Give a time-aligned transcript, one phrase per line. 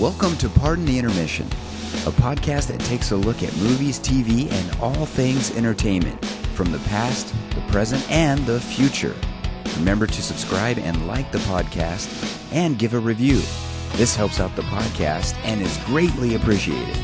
[0.00, 4.80] Welcome to Pardon the Intermission, a podcast that takes a look at movies, TV, and
[4.80, 6.22] all things entertainment
[6.54, 9.14] from the past, the present, and the future.
[9.78, 12.08] Remember to subscribe and like the podcast
[12.52, 13.40] and give a review.
[13.92, 16.96] This helps out the podcast and is greatly appreciated.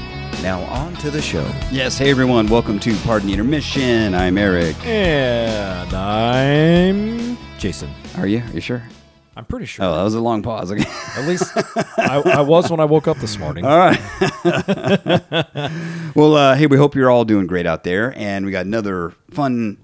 [0.42, 1.48] Now, on to the show.
[1.70, 4.14] Yes, hey everyone, welcome to Pardon the Intermission.
[4.14, 4.76] I'm Eric.
[4.84, 7.90] And I'm Jason.
[8.18, 8.40] Are you?
[8.40, 8.82] Are you sure?
[9.40, 9.86] I'm pretty sure.
[9.86, 10.70] Oh, that was a long pause.
[10.70, 10.84] Okay.
[11.16, 11.50] At least
[11.98, 13.64] I, I was when I woke up this morning.
[13.64, 13.98] all right.
[16.14, 19.14] well, uh, hey, we hope you're all doing great out there, and we got another
[19.30, 19.78] fun,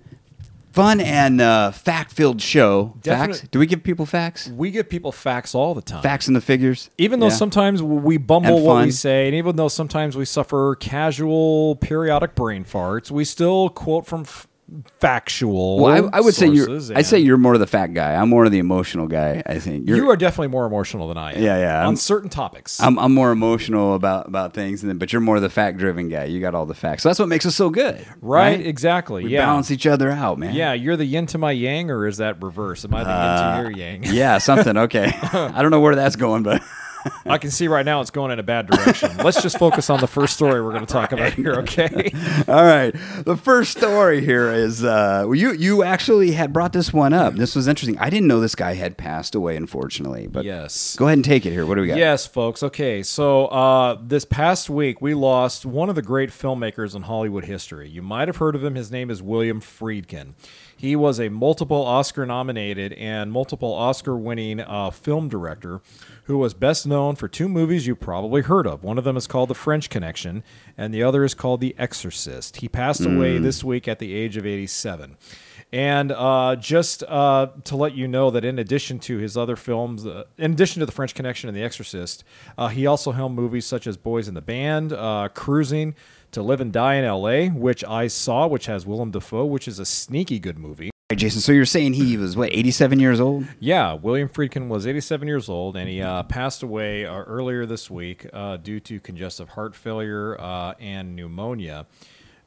[0.73, 2.95] fun and uh, fact-filled show.
[3.01, 3.49] Definite- Facts?
[3.49, 4.49] Do we give people facts?
[4.49, 6.03] We give people facts all the time.
[6.03, 6.91] Facts and the figures.
[6.99, 7.33] Even though Yeah.
[7.33, 12.65] sometimes we bumble what we say, and even though sometimes we suffer casual periodic brain
[12.67, 14.47] farts, we still quote from f-
[15.01, 15.79] factual.
[15.81, 16.69] Well, I, I would say you're.
[16.95, 18.15] I say you're more of the fact guy.
[18.15, 19.43] I'm more of the emotional guy.
[19.47, 19.97] I think you're.
[19.97, 21.43] You are definitely more emotional than I am.
[21.43, 22.81] Yeah, yeah, On I'm- certain topics.
[22.81, 26.09] I'm, I'm more emotional about, about things, and then, but you're more the fact driven
[26.09, 26.25] guy.
[26.25, 27.03] You got all the facts.
[27.03, 28.05] So that's what makes us so good.
[28.21, 28.61] right?
[28.61, 29.25] Exactly.
[29.25, 29.47] We yeah.
[29.47, 30.55] balance each other out, man.
[30.55, 32.85] yeah, you're the yin to my yang, or is that reverse?
[32.85, 34.05] Am I the Uh, yin to your yang?
[34.05, 34.77] Yeah, something.
[34.87, 35.07] Okay.
[35.33, 36.63] I don't know where that's going, but
[37.27, 39.17] I can see right now it's going in a bad direction.
[39.19, 42.11] Let's just focus on the first story we're going to talk about here, okay?
[42.49, 42.95] all right.
[43.25, 47.35] The first story here is uh, well, you you actually had brought this one up.
[47.35, 47.99] This was interesting.
[47.99, 50.27] I didn't know this guy had passed away, unfortunately.
[50.27, 50.97] But Yes.
[50.97, 51.67] go ahead and take it here.
[51.67, 51.99] What do we got?
[51.99, 52.63] Yes, folks.
[52.63, 57.45] Okay, so uh, this past week we lost one of the great filmmakers in Hollywood
[57.45, 57.89] history.
[57.89, 58.75] You might have heard of him.
[58.75, 60.35] His name is William Friedkin.
[60.77, 65.81] He was a multiple Oscar nominated and multiple Oscar winning uh, film director
[66.25, 68.85] who was best known for two movies you've probably heard of.
[68.85, 70.45] One of them is called The French Connection,
[70.77, 72.57] and the other is called The Exorcist.
[72.57, 75.17] He passed away this week at the age of 87.
[75.73, 80.07] And uh, just uh, to let you know that in addition to his other films,
[80.07, 82.23] uh, in addition to The French Connection and The Exorcist,
[82.57, 85.95] uh, he also helmed movies such as Boys in the Band, uh, Cruising,
[86.37, 89.79] To Live and Die in L.A., which I saw, which has Willem Dafoe, which is
[89.79, 90.91] a sneaky good movie.
[91.11, 91.41] Right, Jason.
[91.41, 93.47] So you're saying he was what 87 years old?
[93.59, 97.91] Yeah, William Friedkin was 87 years old, and he uh, passed away uh, earlier this
[97.91, 101.87] week uh, due to congestive heart failure uh, and pneumonia.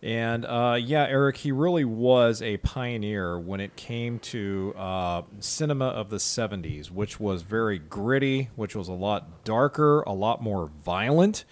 [0.03, 5.87] And uh, yeah, Eric, he really was a pioneer when it came to uh, cinema
[5.87, 10.69] of the 70s, which was very gritty, which was a lot darker, a lot more
[10.85, 11.43] violent.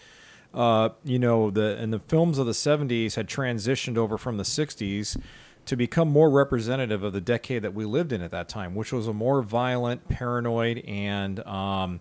[0.54, 4.44] Uh, you know, the and the films of the 70s had transitioned over from the
[4.44, 5.18] 60s
[5.66, 8.94] to become more representative of the decade that we lived in at that time, which
[8.94, 12.00] was a more violent, paranoid, and um,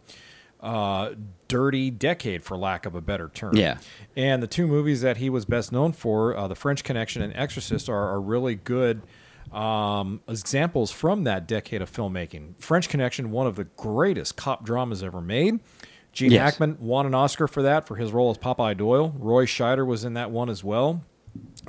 [0.61, 1.11] uh,
[1.49, 3.57] dirty decade, for lack of a better term.
[3.57, 3.79] Yeah.
[4.17, 7.34] And the two movies that he was best known for, uh, The French Connection and
[7.37, 9.03] Exorcist, are, are really good
[9.53, 12.55] um, examples from that decade of filmmaking.
[12.59, 15.61] French Connection, one of the greatest cop dramas ever made.
[16.16, 16.53] Gene Yes.
[16.53, 19.15] Hackman won an Oscar for that for his role as Popeye Doyle.
[19.19, 21.04] Roy Scheider was in that one as well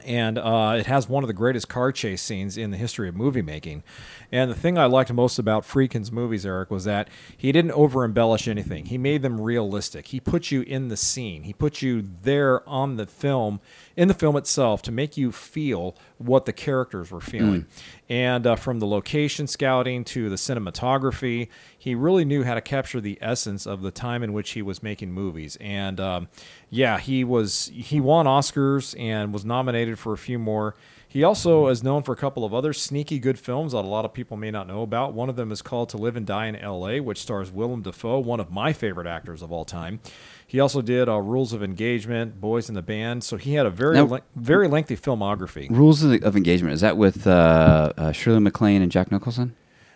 [0.05, 3.15] and uh, it has one of the greatest car chase scenes in the history of
[3.15, 3.83] movie making.
[4.31, 8.03] And the thing I liked most about Friedkin's movies, Eric, was that he didn't over
[8.03, 8.85] embellish anything.
[8.85, 10.07] He made them realistic.
[10.07, 11.43] He put you in the scene.
[11.43, 13.59] He put you there on the film,
[13.95, 17.65] in the film itself, to make you feel what the characters were feeling.
[18.09, 22.99] And uh, from the location scouting to the cinematography, he really knew how to capture
[23.01, 25.57] the essence of the time in which he was making movies.
[25.59, 26.27] And um,
[26.69, 30.75] yeah, he was he won Oscars and was nominated for a few more.
[31.09, 34.03] He also is known for a couple of other sneaky good films that a lot
[34.03, 35.13] of people may not know about.
[35.13, 38.19] One of them is called To Live and Die in L.A., which stars Willem Dafoe,
[38.19, 40.01] one of my favorite actors of all time.
[40.49, 43.23] He also did uh, Rules of Engagement, Boys in the Band.
[43.23, 45.69] So he had a very Now- le- very lengthy filmography.
[45.69, 46.73] Rules of, of Engagement.
[46.73, 49.55] Is that with uh, uh, Shirley MacLaine and Jack Nicholson?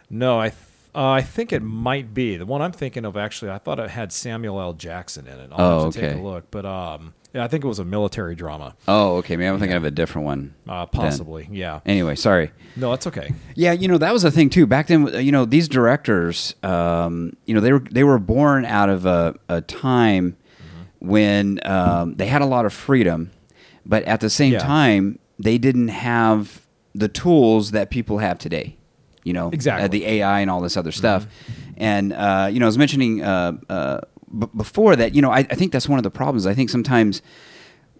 [0.09, 0.49] No, I.
[0.49, 0.59] Th-
[0.93, 3.15] uh, I think it might be the one I'm thinking of.
[3.15, 4.73] Actually, I thought it had Samuel L.
[4.73, 5.49] Jackson in it.
[5.53, 6.19] I'll Oh, have to take okay.
[6.19, 9.37] a look, but um, yeah, I think it was a military drama, Oh, okay.
[9.37, 10.53] Maybe I'm thinking of a different one.
[10.67, 11.01] uh, then.
[11.01, 11.47] possibly.
[11.49, 11.79] Yeah.
[11.85, 12.51] Anyway, sorry.
[12.75, 13.31] No, that's okay.
[13.55, 14.67] Yeah, you know that was a thing too.
[14.67, 18.89] Back then, you know, these directors, um, you know, they were they were born out
[18.89, 20.35] of a, a time
[21.01, 23.31] when um, they had a lot of freedom,
[23.85, 24.59] but at the same Yeah.
[24.59, 26.61] time, they didn't have
[26.93, 28.77] the tools that people have today.
[29.23, 29.83] You know, Exactly.
[29.85, 31.25] uh, the AI and all this other stuff.
[31.77, 34.01] And uh, you know, I was mentioning uh, uh,
[34.37, 35.13] b- before that.
[35.15, 36.45] You know, I, I think that's one of the problems.
[36.47, 37.21] I think sometimes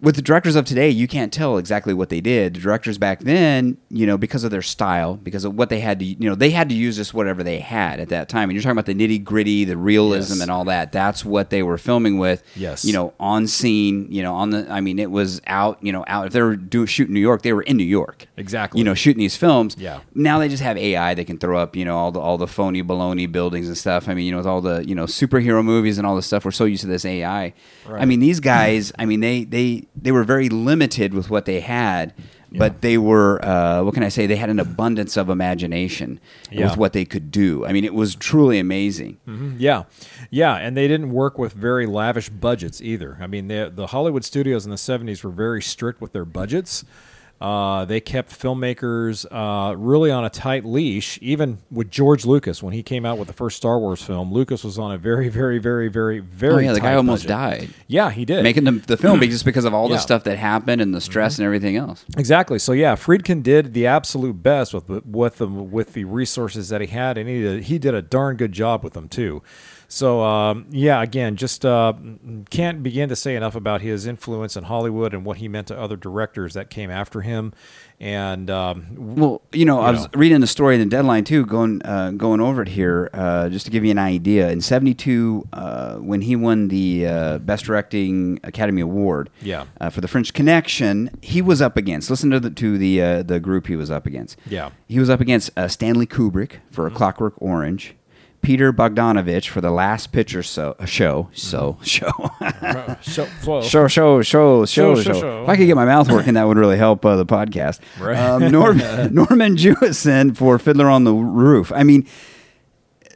[0.02, 2.54] with the directors of today, you can't tell exactly what they did.
[2.56, 6.00] The directors back then, you know, because of their style, because of what they had
[6.00, 8.50] to, you know, they had to use just whatever they had at that time.
[8.50, 10.42] And you're talking about the nitty gritty, the realism, Yes.
[10.42, 10.90] and all that.
[10.90, 12.42] That's what they were filming with.
[12.56, 12.84] Yes.
[12.84, 14.08] You know, on scene.
[14.10, 14.66] You know, on the.
[14.68, 15.78] I mean, it was out.
[15.82, 16.26] You know, out.
[16.26, 18.26] If they were doing shooting New York, they were in New York.
[18.36, 18.78] Exactly.
[18.78, 19.76] You know, shooting these films.
[19.78, 20.00] Yeah.
[20.16, 21.14] Now they just have AI.
[21.14, 24.08] They can throw up, you know, all the all the phony baloney buildings and stuff.
[24.08, 26.44] I mean, you know, with all the you know superhero movies and all this stuff,
[26.44, 27.54] we're so used to this AI.
[27.86, 28.02] Right.
[28.02, 28.90] I mean, these guys.
[28.98, 32.14] I mean, they they they were very limited with what they had.
[32.54, 34.26] But they were, uh, what can I say?
[34.26, 36.66] They had an abundance of imagination Yeah.
[36.68, 37.64] with what they could do.
[37.64, 39.16] I mean, it was truly amazing.
[39.58, 39.84] Yeah,
[40.30, 43.16] yeah, and they didn't work with very lavish budgets either.
[43.22, 46.84] I mean, the the Hollywood studios in the '70s were very strict with their budgets.
[47.42, 51.18] Uh, they kept filmmakers uh, really on a tight leash.
[51.20, 54.62] Even with George Lucas, when he came out with the first Star Wars film, Lucas
[54.62, 56.54] was on a very, very, very, very, very.
[56.54, 58.44] Oh yeah, the guy tight almost died Yeah, he did.
[58.44, 61.38] making the, the film just because of all the stuff that happened and the stress
[61.38, 62.04] and everything else.
[62.16, 62.60] Exactly.
[62.60, 66.80] So yeah, Friedkin did the absolute best with the, with the with the resources that
[66.80, 69.42] he had, and he did, he did a darn good job with them too.
[69.94, 71.92] So um, yeah, again, just uh,
[72.48, 75.78] can't begin to say enough about his influence in Hollywood and what he meant to
[75.78, 77.52] other directors that came after him.
[78.00, 80.08] And um, Well, you know, I was know.
[80.14, 83.66] reading the story in the deadline too, going uh, going over it here, uh, just
[83.66, 84.50] to give you an idea.
[84.50, 89.66] In '72, uh, when he won the uh, Best Directing Academy Award, Yeah.
[89.78, 92.08] uh, for The French Connection, he was up against.
[92.08, 94.38] Listen to the to the uh, the group he was up against.
[94.48, 94.68] Yeah.
[94.68, 94.74] Mm-hmm.
[94.88, 97.94] he was up against uh, Stanley Kubrick for A Clockwork Orange.
[98.42, 101.84] Peter Bogdanovich for the Last Picture so, show, so Mm-hmm.
[101.84, 103.26] show, so,
[103.62, 105.42] Show, show, show, show, Show, show, show, show.
[105.44, 107.80] If I could get my mouth working, that would really help uh, the podcast.
[108.00, 108.16] Right.
[108.18, 108.78] Um, Norm,
[109.14, 111.70] Norman Jewison for Fiddler on the Roof.
[111.72, 112.06] I mean,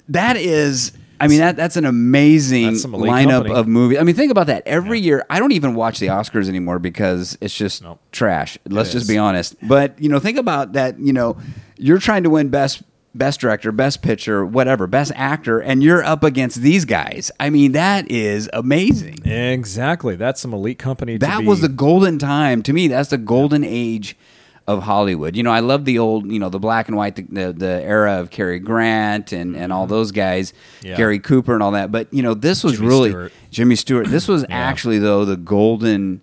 [0.08, 0.92] that is.
[1.18, 3.54] I mean that that's an amazing That's lineup company.
[3.54, 3.98] of movies.
[3.98, 4.62] I mean, think about that.
[4.66, 7.98] Every year, I don't even watch the Oscars anymore because it's just Nope.
[8.12, 8.58] trash.
[8.68, 9.08] Let's It just is.
[9.08, 9.56] be honest.
[9.66, 10.98] But you know, think about that.
[11.00, 11.38] You know,
[11.78, 12.82] you're trying to win best
[13.18, 17.30] best director, best picture, whatever, best actor, and you're up against these guys.
[17.40, 20.16] I mean, that is amazing exactly.
[20.16, 21.18] That's some elite company.
[21.18, 24.16] to that was the golden time to me that's the golden age
[24.68, 27.22] of hollywood you know i love the old you know the black and white the,
[27.22, 30.86] the, the era of Cary grant and, and all those guys Mm-hmm.
[30.88, 30.96] Yeah.
[30.96, 33.32] gary cooper and all that but you know this was Jimmy really Stewart.
[33.50, 36.20] jimmy stewart this was actually though the golden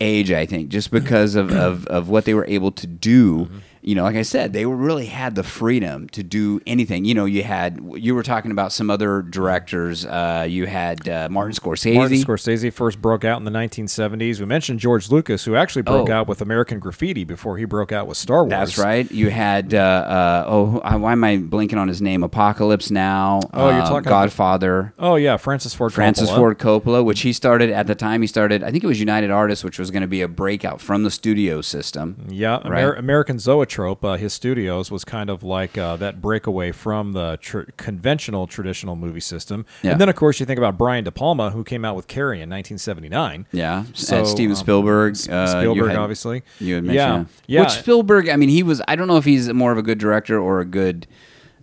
[0.00, 3.58] age i think just because of, of, of what they were able to do Mm-hmm.
[3.84, 7.24] You know like i said they really had the freedom to do anything you know
[7.26, 11.94] you had you were talking about some other directors uh, you had uh, martin scorsese
[11.94, 14.40] Martin Scorsese first broke out in the 1970s.
[14.40, 16.12] We mentioned George Lucas, who actually broke Oh.
[16.12, 18.50] out with American Graffiti before he broke out with Star Wars.
[18.50, 19.10] That's right.
[19.10, 22.22] You had uh, uh, oh, uh, why am I blinking on his name?
[22.22, 23.40] Apocalypse Now.
[23.52, 24.94] Oh, you're um, talking- Godfather.
[24.98, 25.92] Oh yeah, Francis Ford.
[25.92, 26.36] Francis Coppola.
[26.36, 28.20] Ford Coppola, which he started at the time.
[28.22, 30.80] He started, I think it was United Artists, which was going to be a breakout
[30.80, 32.26] from the studio system.
[32.28, 32.80] Yeah, right.
[32.82, 33.73] Amer- American Zoetrope,
[34.04, 38.96] uh, his studios was kind of like uh, that breakaway from the tr- conventional traditional
[38.96, 39.66] movie system.
[39.82, 39.92] Yeah.
[39.92, 42.38] And then, of course, you think about Brian De Palma, who came out with Carrie
[42.40, 43.46] in 1979.
[43.52, 45.14] Yeah, So, and Steven um, Spielberg.
[45.28, 46.42] Uh, you Spielberg, had- obviously.
[46.60, 47.24] You had mentioned, Yeah, yeah.
[47.46, 47.60] yeah.
[47.62, 48.28] Which Spielberg?
[48.28, 48.80] I mean, he was.
[48.86, 51.06] I don't know if he's more of a good director or a good.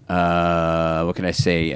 [0.09, 1.73] Uh, what can I say?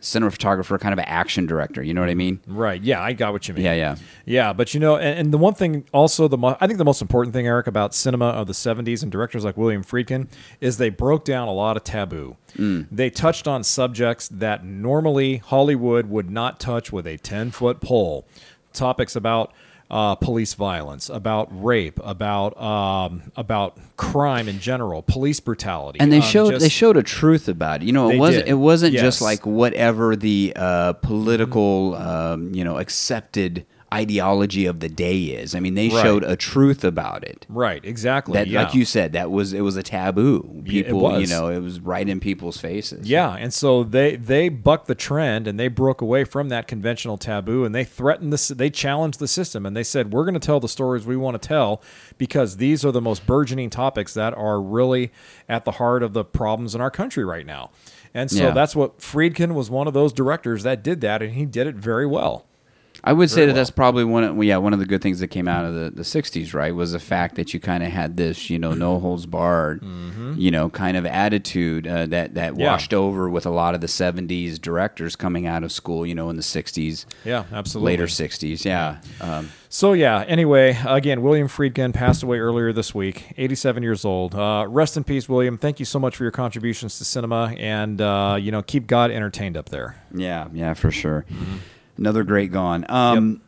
[0.00, 1.82] Cinematographer, kind of an action director.
[1.82, 2.40] You know what I mean?
[2.46, 2.82] Right.
[2.82, 3.64] Yeah, I got what you mean.
[3.64, 3.96] Yeah, yeah.
[4.24, 6.84] Yeah, but you know, and, and the one thing also the mo- I think the
[6.84, 10.28] most important thing, Eric, about cinema of the '70s and directors like William Friedkin
[10.60, 12.36] is they broke down a lot of taboo.
[12.56, 12.86] Mm.
[12.90, 18.26] They touched on subjects that normally Hollywood would not touch with a ten foot pole.
[18.72, 19.52] Topics about
[19.90, 26.16] uh, police violence, about rape, about um, about crime in general, police brutality, and they
[26.18, 27.86] um, showed just- they showed a truth about it.
[27.86, 28.50] You know, it wasn't did.
[28.52, 29.02] it wasn't Yes.
[29.02, 35.54] just like whatever the uh, political um, you know accepted ideology of the day is.
[35.54, 36.02] I mean, they Right.
[36.02, 37.44] showed a truth about it.
[37.48, 38.34] right, exactly.
[38.34, 38.62] That, yeah.
[38.64, 40.62] like you said, that was it was a taboo.
[40.64, 43.08] Yeah, it People, you know, it was right in people's faces.
[43.08, 47.18] Yeah, and so they they bucked the trend and they broke away from that conventional
[47.18, 48.48] taboo and they threatened this.
[48.48, 51.40] They challenged the system and they said, "We're going to tell the stories we want
[51.40, 51.82] to tell
[52.18, 55.10] because these are the most burgeoning topics that are really
[55.48, 57.70] at the heart of the problems in our country right now."
[58.14, 58.50] And so Yeah.
[58.50, 61.76] that's what Friedkin was one of those directors that did that, and he did it
[61.76, 62.44] very well.
[63.02, 63.54] I would say that well.
[63.56, 65.90] that's probably one of yeah one of the good things that came out of the,
[65.90, 66.74] the '60s, right?
[66.74, 69.82] Was the fact that you kind of had this, you know, no holds barred,
[70.36, 72.60] you know, kind of attitude uh, that that Mm-hmm.
[72.60, 72.72] Yeah.
[72.72, 76.30] washed over with a lot of the '70s directors coming out of school, you know,
[76.30, 77.92] in the '60s, Yeah, absolutely.
[77.92, 79.00] later '60s, yeah.
[79.20, 80.24] Um, So yeah.
[80.26, 84.34] Anyway, again, William Friedkin passed away earlier this week, 87 years old.
[84.34, 85.56] Uh, rest in peace, William.
[85.58, 89.10] Thank you so much for your contributions to cinema, and uh, you know, keep God
[89.10, 89.96] entertained up there.
[90.12, 91.24] yeah, yeah, for sure.
[91.30, 91.56] Mm-hmm.
[92.00, 92.84] Another great gone.
[92.88, 93.42] Um,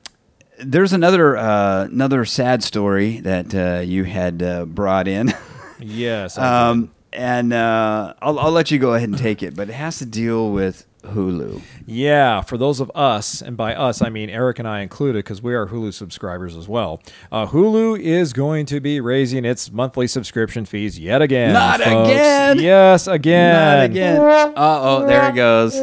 [0.60, 5.32] there's another uh, another sad story that uh, you had uh, brought in.
[5.84, 6.38] Yes.
[6.38, 9.98] Um, and uh, I'll, I'll let you go ahead and take it, but it has
[9.98, 11.60] to deal with Hulu.
[11.86, 15.42] Yeah, for those of us, and by us I mean Eric and I included, because
[15.42, 17.02] we are Hulu subscribers as well.
[17.32, 21.52] Uh, Hulu is going to be raising its monthly subscription fees yet again.
[21.52, 22.08] Not folks.
[22.10, 22.60] again!
[22.60, 23.54] Yes, again.
[23.78, 24.20] Not again.
[24.20, 25.74] Uh oh, there it goes.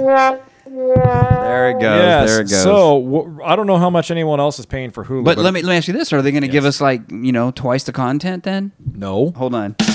[0.69, 1.81] There it goes.
[1.81, 2.29] Yes.
[2.29, 2.63] There it goes.
[2.63, 5.23] So w- I don't know how much anyone else is paying for Hulu.
[5.23, 7.01] but let me let me ask you this: Are they going to give us like
[7.11, 8.71] you know twice the content then?
[8.93, 9.31] no.
[9.31, 9.75] Hold on.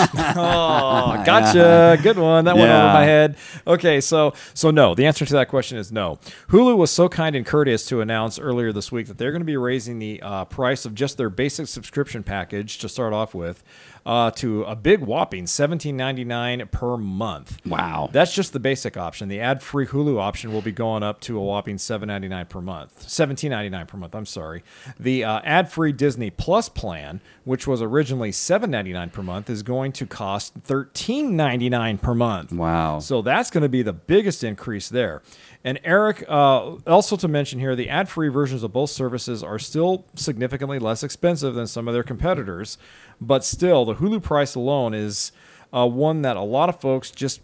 [0.00, 0.04] Oh,
[1.26, 1.98] gotcha.
[2.00, 2.44] Good one.
[2.44, 3.36] That went over my head.
[3.66, 4.94] Okay, so so no.
[4.94, 6.20] The answer to that question is no.
[6.50, 9.46] Hulu was so kind and courteous to announce earlier this week that they're going to
[9.46, 13.64] be raising the uh, price of just their basic subscription package to start off with
[14.08, 17.60] uh, to a big whopping seventeen ninety nine per month.
[17.66, 18.08] Wow.
[18.10, 19.28] That's just the basic option.
[19.28, 22.62] The ad-free Hulu option will be going up to a whopping seven ninety nine per
[22.62, 24.14] month, seventeen ninety nine per month.
[24.14, 24.64] I'm sorry.
[24.98, 29.62] The uh, ad-free Disney Plus plan, which was originally seven ninety nine per month, is
[29.62, 32.50] going to cost thirteen ninety nine per month.
[32.50, 33.00] Wow.
[33.00, 35.22] So that's going to be the biggest increase there.
[35.64, 40.06] And Eric, uh, also to mention here, the ad-free versions of both services are still
[40.14, 42.78] significantly less expensive than some of their competitors,
[43.20, 45.32] but still, the Hulu price alone is
[45.72, 47.40] uh, one that a lot of folks just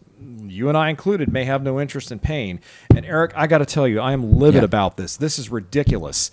[0.47, 2.61] you and I included may have no interest in paying.
[2.95, 4.64] And Eric, I got to tell you, I am livid Yeah.
[4.66, 5.16] about this.
[5.16, 6.31] This is ridiculous.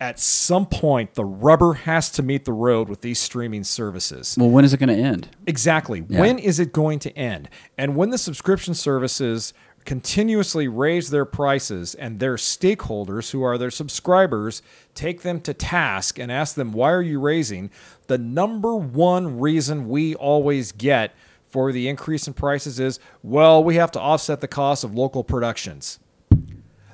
[0.00, 4.36] At some point, the rubber has to meet the road with these streaming services.
[4.38, 5.28] Well, when is it going to end?
[5.46, 6.04] Exactly.
[6.08, 6.20] Yeah.
[6.20, 7.48] When is it going to end?
[7.78, 13.70] And when the subscription services continuously raise their prices and their stakeholders, who are their
[13.70, 14.62] subscribers,
[14.94, 17.70] take them to task and ask them, why are you raising?
[18.06, 21.14] The number one reason we always get
[21.46, 25.24] for the increase in prices is, well, we have to offset the cost of local
[25.24, 25.98] productions.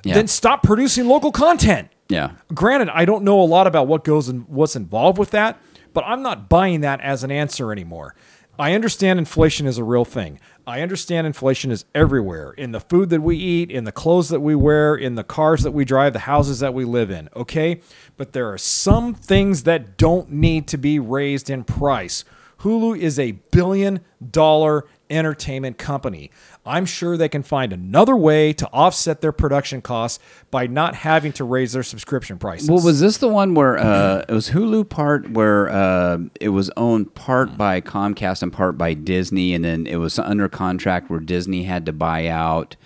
[0.05, 0.15] Yeah.
[0.15, 2.33] Then stop producing local content yeah.
[2.55, 5.61] granted, I don't know a lot about what goes and what's involved with that,
[5.93, 8.15] but I'm not buying that as an answer anymore.
[8.61, 10.41] I understand inflation is a real thing.
[10.67, 14.41] I understand inflation is everywhere in the food that we eat, in the clothes that
[14.41, 17.81] we wear, in the cars that we drive, the houses that we live in, okay?
[18.17, 22.25] But there are some things that don't need to be raised in price.
[22.61, 24.01] Hulu is a billion
[24.31, 26.31] dollar entertainment company.
[26.67, 30.19] I'm sure they can find another way to offset their production costs
[30.51, 32.69] by not having to raise their subscription prices.
[32.69, 36.71] Well, was this the one where uh, it was Hulu part where uh, it was
[36.77, 41.21] owned part by Comcast and part by Disney, and then it was under contract where
[41.21, 42.77] Disney had to buy out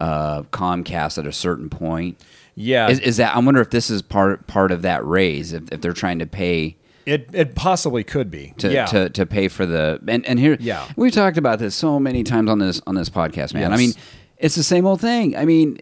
[0.00, 2.20] uh, Comcast at a certain point?
[2.54, 3.34] yeah, Is, is that?
[3.34, 5.52] I wonder if this is part part of that raise.
[5.52, 6.76] If, if they're trying to pay
[7.06, 8.54] it it possibly could be.
[8.58, 8.86] to, yeah.
[8.86, 10.86] to, to pay for the and, and here Yeah.
[10.96, 13.92] we've talked about this so many times on this on this podcast man i mean
[14.38, 15.78] it's the same old thing i mean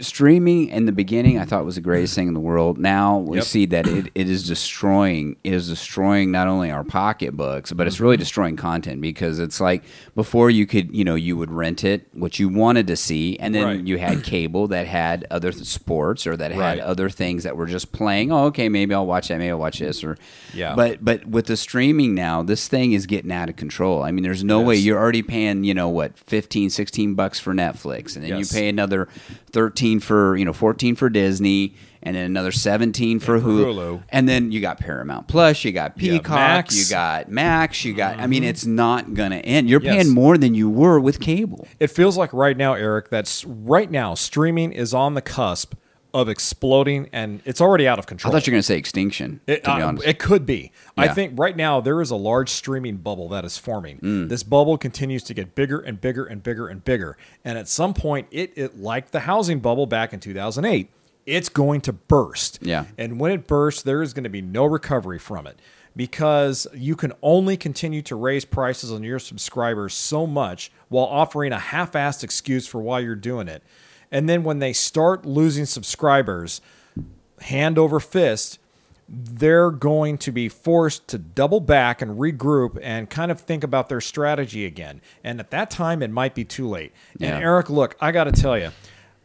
[0.00, 3.38] streaming in the beginning i thought was the greatest thing in the world now we
[3.38, 3.44] Yep.
[3.46, 7.96] see that it, it is destroying it is destroying not only our pocketbooks but it's
[7.96, 8.02] Mm-hmm.
[8.04, 9.82] really destroying content because it's like
[10.14, 13.54] before you could you know you would rent it what you wanted to see and
[13.54, 13.86] then Right.
[13.86, 16.78] you had cable that had other th- sports or that had Right.
[16.80, 19.78] other things that were just playing oh okay maybe i'll watch that maybe i'll watch
[19.78, 20.18] this or
[20.52, 20.74] Yeah.
[20.74, 24.24] but but with the streaming now this thing is getting out of control i mean
[24.24, 28.24] there's no way you're already paying you know what 15 16 bucks for netflix and
[28.24, 28.52] then Yes.
[28.52, 29.08] you pay another
[29.52, 33.64] 13 for you know 14 for disney and then another 17 for hulu.
[33.64, 34.02] Hulu.
[34.10, 36.74] and then you got paramount plus you got peacock Max.
[36.74, 36.80] Mm-hmm.
[36.84, 40.02] you got max you got i mean it's not gonna end you're Yes.
[40.04, 43.90] paying more than you were with cable It feels like right now, Eric, that's right
[43.90, 45.74] now streaming is on the cusp
[46.16, 48.32] of exploding and it's already out of control.
[48.32, 50.72] i thought you were gonna say extinction It, to be uh, honest it could be.
[50.96, 53.98] I think right now there is a large streaming bubble that is forming.
[53.98, 54.28] Mm.
[54.28, 57.18] This bubble continues to get bigger and bigger and bigger and bigger.
[57.44, 60.90] And at some point, it, it like the housing bubble back in 2008,
[61.26, 62.60] it's going to burst.
[62.62, 62.86] Yeah.
[62.96, 65.60] And when it bursts, there is going to be no recovery from it
[65.94, 71.52] because you can only continue to raise prices on your subscribers so much while offering
[71.52, 73.62] a half-assed excuse for why you're doing it.
[74.12, 76.60] And then when they start losing subscribers,
[77.40, 78.58] hand over fist,
[79.08, 83.88] they're going to be forced to double back and regroup and kind of think about
[83.88, 85.00] their strategy again.
[85.22, 86.92] And at that time, it might be too late.
[87.18, 87.34] Yeah.
[87.36, 88.70] And Eric, look, I got to tell you,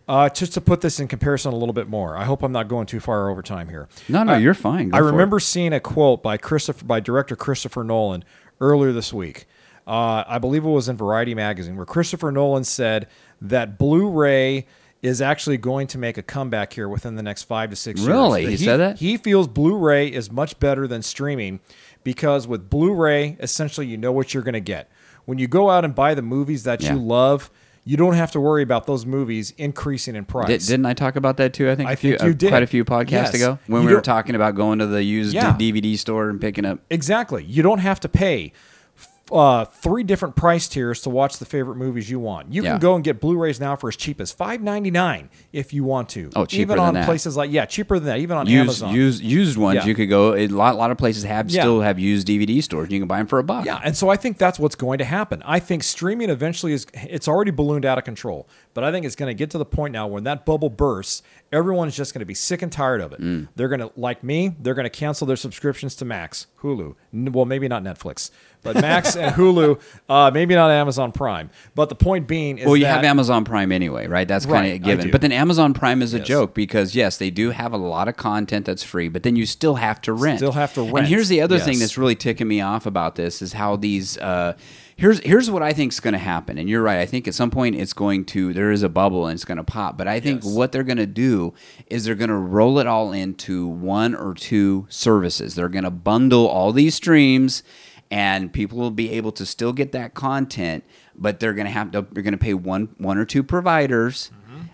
[0.07, 2.67] uh, just to put this in comparison a little bit more, I hope I'm not
[2.67, 3.87] going too far over time here.
[4.09, 5.11] no no I- you're fine Go I for it.
[5.11, 8.23] remember seeing a quote by Christopher, by director Christopher Nolan
[8.59, 9.45] earlier this week.
[9.87, 13.07] Uh, I believe it was in Variety magazine, where Christopher Nolan said
[13.41, 14.67] that Blu-ray
[15.01, 18.41] is actually going to make a comeback here within the next five to six Really?
[18.43, 18.59] years.
[18.59, 18.99] He said that?
[18.99, 21.59] He feels Blu-ray is much better than streaming
[22.03, 24.91] because with Blu-ray, essentially, you know what you're going to get.
[25.25, 26.93] When you go out and buy the movies that Yeah.
[26.93, 27.49] you love,
[27.83, 30.47] you don't have to worry about those movies increasing in price.
[30.47, 31.67] Did, didn't I talk about that too?
[31.71, 32.49] I think, I few, think you uh, did.
[32.49, 33.33] quite a few podcasts Yes.
[33.33, 35.57] ago when You we were talking about going to the used Yeah.
[35.57, 36.77] DVD store and picking up.
[36.91, 37.43] Exactly.
[37.43, 38.53] You don't have to pay
[39.31, 42.51] uh, three different price tiers to watch the favorite movies you want.
[42.53, 42.71] You Yeah.
[42.71, 45.83] can go and get Blu-rays now for as cheap as five ninety nine if you
[45.83, 46.29] want to.
[46.35, 47.05] Oh, cheaper even on that.
[47.05, 48.19] places like yeah, cheaper than that.
[48.19, 48.93] Even on Used, Amazon.
[48.95, 49.85] used, used ones Yeah.
[49.85, 50.35] you could go.
[50.35, 51.61] A lot, lot of places have Yeah.
[51.61, 52.89] still have used DVD stores.
[52.91, 53.65] You can buy them for a buck.
[53.65, 55.41] Yeah, and so I think that's what's going to happen.
[55.45, 59.15] I think streaming eventually is it's already ballooned out of control, but I think it's
[59.15, 62.25] going to get to the point now when that bubble bursts, everyone's just going to
[62.25, 63.19] be sick and tired of it.
[63.21, 63.47] Mm.
[63.55, 66.95] They're going to like me, they're going to cancel their subscriptions to Max, Hulu.
[67.13, 68.31] N- Well, maybe not Netflix,
[68.63, 69.79] but Max and Hulu,
[70.09, 71.49] uh, maybe not Amazon Prime.
[71.75, 74.27] But the point being is Well, you that have Amazon Prime anyway, right?
[74.27, 75.11] That's kind Right, of a given.
[75.11, 76.27] But then Amazon Prime is a Yes.
[76.27, 79.45] joke because yes, they do have a lot of content that's free, but then you
[79.45, 80.39] still have to rent.
[80.39, 80.97] Still have to rent.
[80.99, 84.17] And here's the other thing that's really ticking me off about this is how these.
[84.17, 84.53] Uh,
[85.01, 86.99] here's here's what I think is going to happen, and you're right.
[86.99, 89.57] I think at some point it's going to there is a bubble and it's going
[89.57, 89.97] to pop.
[89.97, 90.53] But I think Yes.
[90.53, 91.53] what they're going to do
[91.87, 95.55] is they're going to roll it all into one or two services.
[95.55, 97.63] They're going to bundle all these streams
[98.11, 100.83] and people will be able to still get that content,
[101.15, 104.29] but they're going to have to they're going to pay one one or two providers,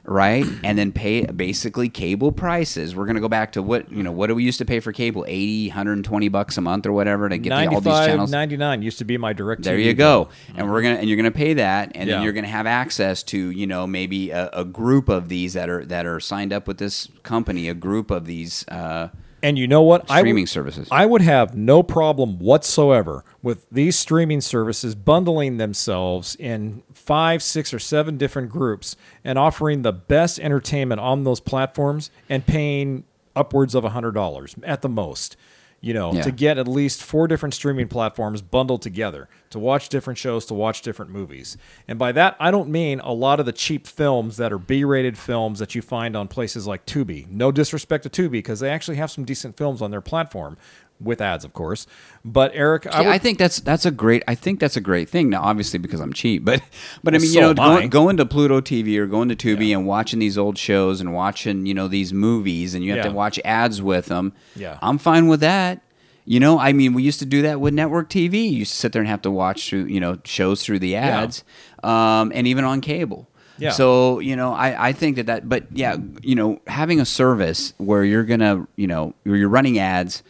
[0.08, 0.46] right?
[0.64, 2.96] And then pay basically cable prices.
[2.96, 4.80] We're going to go back to what, you know, what do we used to pay
[4.80, 5.26] for cable?
[5.28, 8.32] 80, 120 bucks a month or whatever to get the, all these channels.
[8.32, 10.30] 99 used to be my direct There you go.
[10.56, 12.16] And we're gonna and you're gonna pay that, and Yeah.
[12.16, 15.70] then you're gonna have access to you know maybe a, a group of these that
[15.70, 19.10] are that are signed up with this company, a group of these uh,
[19.48, 20.12] And you know what?
[20.12, 20.90] I streaming would- services.
[20.92, 27.74] I would have no problem whatsoever with these streaming services bundling themselves in five, six,
[27.74, 33.06] or seven different groups and offering the best entertainment on those platforms and paying
[33.38, 35.38] upwards of $100 at the most.
[35.80, 36.24] You know, Yeah.
[36.24, 40.56] to get at least four different streaming platforms bundled together to watch different shows, to
[40.56, 41.56] watch different movies.
[41.88, 44.84] And by that, I don't mean a lot of the cheap films that are B
[44.84, 47.30] rated films that you find on places like Tubi.
[47.30, 50.58] No disrespect to Tubi, because they actually have some decent films on their platform
[51.00, 51.86] with ads, of course.
[52.26, 54.24] But Eric, I, would, I think that's that's a great.
[54.28, 55.30] I think that's a great thing.
[55.30, 56.62] Now, obviously, because I'm cheap, but
[57.04, 59.70] but I mean, so you know, going, going to Pluto TV or going to Tubi
[59.70, 59.78] Yeah.
[59.78, 63.10] and watching these old shows and watching you know these movies, and you have Yeah.
[63.10, 64.34] to watch ads with them.
[64.56, 64.78] Yeah.
[64.82, 65.82] I'm fine with that.
[66.26, 68.34] You know, I mean, we used to do that with network TV.
[68.50, 70.96] You used to sit there and have to watch through, you know, shows through the
[70.98, 71.46] ads,
[71.84, 73.30] um, and even on cable.
[73.60, 73.72] Yeah.
[73.72, 77.74] So you know, I, I think that that, but yeah, you know, having a service
[77.78, 80.22] where you're gonna, you know, where you're running ads.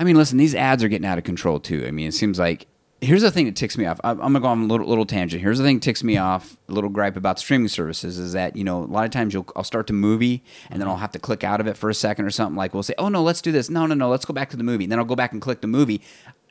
[0.00, 1.84] I mean, listen, these ads are getting out of control too.
[1.86, 2.66] I mean, it seems like
[3.02, 4.00] here's the thing that ticks me off.
[4.02, 5.42] I'm, gonna go on a little, little tangent.
[5.42, 6.56] Here's the thing that ticks me off.
[6.68, 9.46] A little gripe about streaming services is that you know a lot of times you'll
[9.54, 11.94] I'll start the movie and then I'll have to click out of it for a
[11.94, 12.56] second or something.
[12.56, 13.68] Like we'll say, oh no, let's do this.
[13.70, 14.84] No, no, no, let's go back to the movie.
[14.84, 16.00] And then I'll go back and click the movie.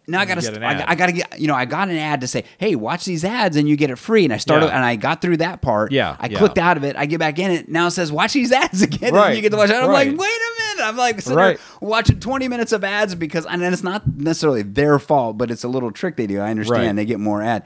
[0.08, 0.92] Now I gotta, I.
[0.92, 3.56] I gotta get, you know, I got an ad to say, hey, watch these ads
[3.56, 4.24] and you get it free.
[4.24, 4.76] And I started, Yeah.
[4.76, 5.92] and I got through that part.
[5.92, 6.38] Yeah, I yeah.
[6.40, 6.96] clicked out of it.
[6.96, 7.70] I get back in it.
[7.70, 9.10] Now it says, watch these ads again.
[9.10, 9.76] And Right, you get to watch it.
[9.76, 10.08] I'm right.
[10.08, 10.69] like, wait a minute.
[10.84, 11.58] I'm like, sitting Right.
[11.58, 15.64] there watching 20 minutes of ads because and it's not necessarily their fault but it's
[15.64, 16.40] a little trick they do.
[16.40, 16.96] I understand Right.
[16.96, 17.64] they get more ad.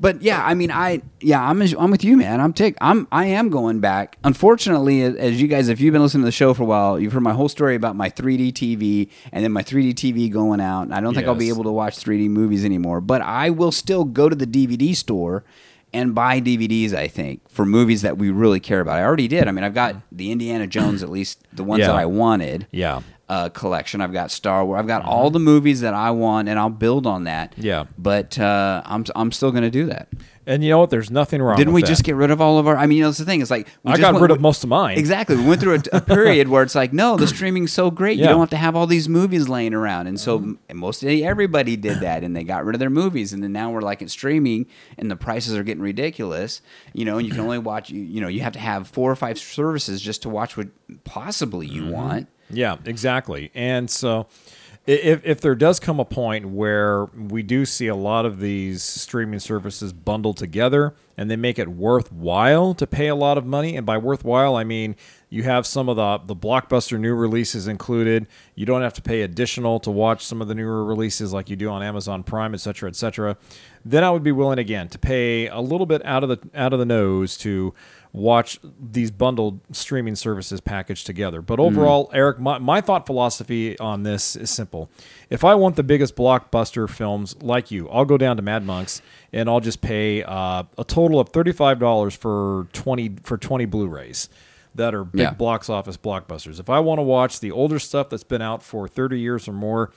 [0.00, 2.40] But yeah i mean i yeah i'm i'm with you man.
[2.40, 4.18] I'm tick i'm i am going back.
[4.24, 6.98] Unfortunately as- as you guys if you've been listening to the show for a while
[6.98, 10.60] you've heard my whole story about my 3d tv and then my 3d tv going
[10.60, 10.90] out.
[10.92, 14.04] I don't think i'll be able to watch 3d movies anymore but i will still
[14.04, 15.44] go to the dvd store
[15.92, 18.98] and buy DVDs, I think, for movies that we really care about.
[18.98, 19.48] I already did.
[19.48, 20.02] I mean, I've got mm.
[20.12, 21.88] the Indiana Jones, at least the ones Yeah.
[21.88, 23.00] that I wanted Yeah.
[23.28, 24.00] Uh, collection.
[24.00, 24.78] I've got Star Wars.
[24.78, 27.54] I've got all the movies that I want, and I'll build on that.
[27.56, 27.86] Yeah.
[27.98, 30.08] But uh, I'm I'm still going to do that.
[30.48, 30.90] And you know what?
[30.90, 31.88] There's nothing wrong Didn't we that.
[31.88, 32.76] just get rid of all of our?
[32.76, 33.40] I mean, you know, that's the thing.
[33.40, 34.96] It's like we I got went- rid of most of mine.
[34.96, 35.34] Exactly.
[35.34, 38.16] We went through a, a period where it's like, no, the streaming's so great.
[38.16, 40.06] You don't have to have all these movies laying around.
[40.06, 43.32] And so m- most everybody did that, and they got rid of their movies.
[43.32, 46.62] And then now we're like in streaming, and the prices are getting ridiculous.
[46.92, 47.90] You know, and you can only watch.
[47.90, 50.68] You, you know, you have to have four or five services just to watch what
[51.02, 52.28] possibly you want.
[52.50, 53.50] Yeah, exactly.
[53.54, 54.26] And so
[54.86, 58.82] if if there does come a point where we do see a lot of these
[58.82, 63.76] streaming services bundled together and they make it worthwhile to pay a lot of money,
[63.76, 64.94] and by worthwhile I mean
[65.28, 68.28] you have some of the the blockbuster new releases included.
[68.54, 71.56] You don't have to pay additional to watch some of the newer releases like you
[71.56, 73.36] do on Amazon Prime, et cetera, et cetera.
[73.84, 76.72] Then I would be willing again to pay a little bit out of the out
[76.72, 77.74] of the nose to
[78.16, 81.42] watch these bundled streaming services packaged together.
[81.42, 84.90] But overall, Eric, my, my thought philosophy on this is simple.
[85.28, 89.02] If I want the biggest blockbuster films like you, I'll go down to Mad Monks
[89.34, 94.30] and I'll just pay uh, a total of thirty-five dollars for twenty for twenty Blu-rays
[94.74, 95.30] that are big Yeah.
[95.34, 96.58] box office blockbusters.
[96.58, 99.52] If I want to watch the older stuff that's been out for thirty years or
[99.52, 99.92] more,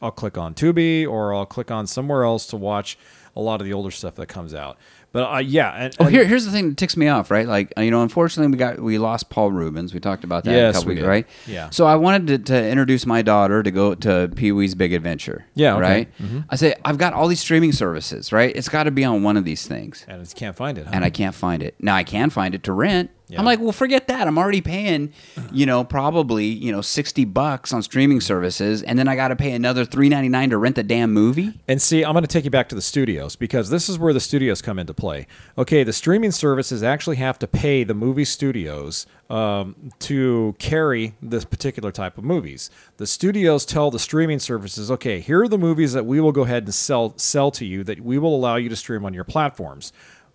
[0.00, 2.96] I'll click on Tubi or I'll click on somewhere else to watch
[3.36, 4.78] a lot of the older stuff that comes out.
[5.14, 7.46] But uh, yeah, and, Oh, and- here, here's the thing that ticks me off, right?
[7.46, 9.94] Like, you know, unfortunately, we got we lost Paul Reubens.
[9.94, 11.26] We talked about that a Yes, couple we weeks, right?
[11.46, 11.70] Yeah.
[11.70, 15.46] So I wanted to, to introduce my daughter to go to Pee Wee's Big Adventure.
[15.54, 16.08] Yeah, okay.
[16.20, 16.34] Mm-hmm.
[16.38, 16.44] right.
[16.50, 18.54] I say I've got all these streaming services, right?
[18.56, 20.86] It's got to be on one of these things, and it's can't find it.
[20.86, 20.90] Huh?
[20.92, 21.76] and I can't find it.
[21.78, 23.10] Now I can find it to rent.
[23.28, 23.38] Yeah.
[23.38, 24.28] I'm like, well, forget that.
[24.28, 25.12] I'm already paying,
[25.50, 29.36] you know, probably you know sixty bucks on streaming services, and then I got to
[29.36, 31.58] pay another three ninety nine to rent the damn movie.
[31.66, 34.12] And see, I'm going to take you back to the studios because this is where
[34.12, 35.26] the studios come into play.
[35.56, 41.46] Okay, the streaming services actually have to pay the movie studios um, to carry this
[41.46, 42.70] particular type of movies.
[42.98, 46.42] The studios tell the streaming services, okay, here are the movies that we will go
[46.42, 49.24] ahead and sell sell to you that we will allow you to stream on your
[49.24, 49.92] platforms.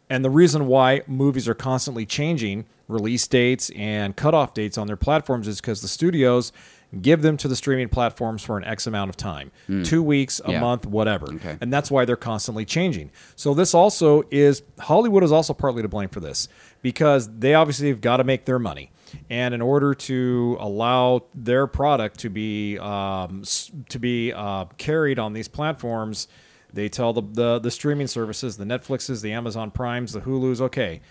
[0.09, 4.97] And the reason why movies are constantly changing release dates and cutoff dates on their
[4.97, 6.51] platforms is because the studios
[7.03, 9.51] give them to the streaming platforms for an X amount of time
[9.83, 10.59] two weeks, a Yeah.
[10.61, 11.31] month, whatever.
[11.35, 11.55] Okay.
[11.61, 13.11] And that's why they're constantly changing.
[13.35, 16.47] So this also is Hollywood is also partly to blame for this
[16.81, 18.89] because they obviously have got to make their money.
[19.29, 23.43] And in order to allow their product to be um,
[23.89, 26.27] to be uh, carried on these platforms,
[26.73, 31.01] they tell the, the the streaming services, the Netflixes, the Amazon Primes, the Hulu's, okay,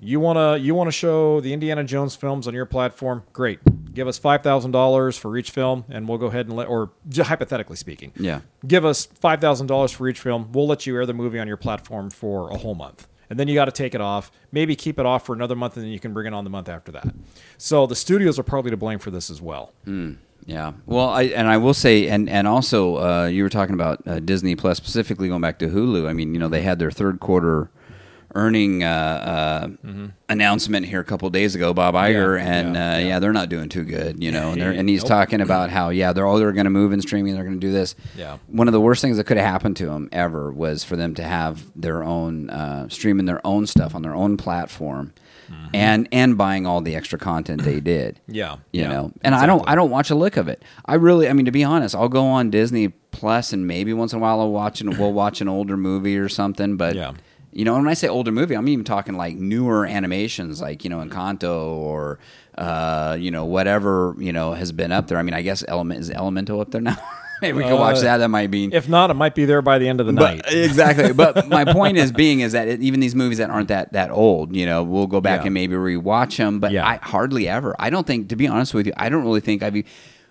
[0.00, 3.22] you wanna you wanna show the Indiana Jones films on your platform?
[3.32, 3.60] Great,
[3.94, 6.90] give us five thousand dollars for each film, and we'll go ahead and let, or
[7.14, 8.40] hypothetically speaking, Yeah.
[8.66, 10.50] give us five thousand dollars for each film.
[10.52, 13.46] We'll let you air the movie on your platform for a whole month, and then
[13.48, 14.32] you got to take it off.
[14.50, 16.50] Maybe keep it off for another month, and then you can bring it on the
[16.50, 17.14] month after that.
[17.58, 19.72] So the studios are partly to blame for this as well.
[19.84, 20.14] Hmm.
[20.44, 20.72] Yeah.
[20.86, 24.20] Well, I and I will say, and and also, uh, you were talking about uh,
[24.20, 26.08] Disney Plus, specifically going back to Hulu.
[26.08, 27.70] I mean, you know, they had their third quarter
[28.34, 28.86] earning uh,
[29.84, 32.46] uh, announcement here a couple days ago, Bob Iger, Mm-hmm.
[32.46, 33.06] Yeah, and yeah, uh, yeah.
[33.06, 33.18] yeah.
[33.18, 34.52] they're not doing too good, you know.
[34.52, 35.08] And, they're, and he's nope.
[35.08, 37.66] talking about how yeah, they're all they're going to move in streaming, they're going to
[37.66, 37.94] do this.
[38.16, 38.38] Yeah.
[38.46, 41.14] One of the worst things that could have happened to them ever was for them
[41.16, 45.12] to have their own uh, streaming their own stuff on their own platform.
[45.74, 48.34] And and buying all the extra content they did, Mm-hmm.
[48.34, 49.66] Yeah, you yeah, know, and I don't.
[49.66, 50.62] I don't watch a lick of it.
[50.84, 54.12] I really, I mean, to be honest, I'll go on Disney Plus and maybe once
[54.12, 56.76] in a while I'll watch and we'll watch an older movie or something.
[56.76, 57.12] But Yeah.
[57.52, 60.90] you know, when I say older movie, I'm even talking like newer animations, like you
[60.90, 62.18] know, Encanto or
[62.58, 65.16] uh, you know whatever you know has been up there.
[65.18, 66.96] I mean, I guess Element is Elemento up there now.
[67.46, 68.16] maybe we could watch Uh, that.
[68.18, 70.42] That might be If not, it might be there by the end of the night.
[70.44, 71.12] but, exactly.
[71.12, 74.10] But my point is being is that it, even these movies that aren't that that
[74.10, 75.46] old, you know, we'll go back Yeah.
[75.46, 76.60] and maybe rewatch them.
[76.60, 76.86] But Yeah.
[76.86, 77.74] I hardly ever.
[77.78, 79.76] I don't think, to be honest with you, I don't really think I've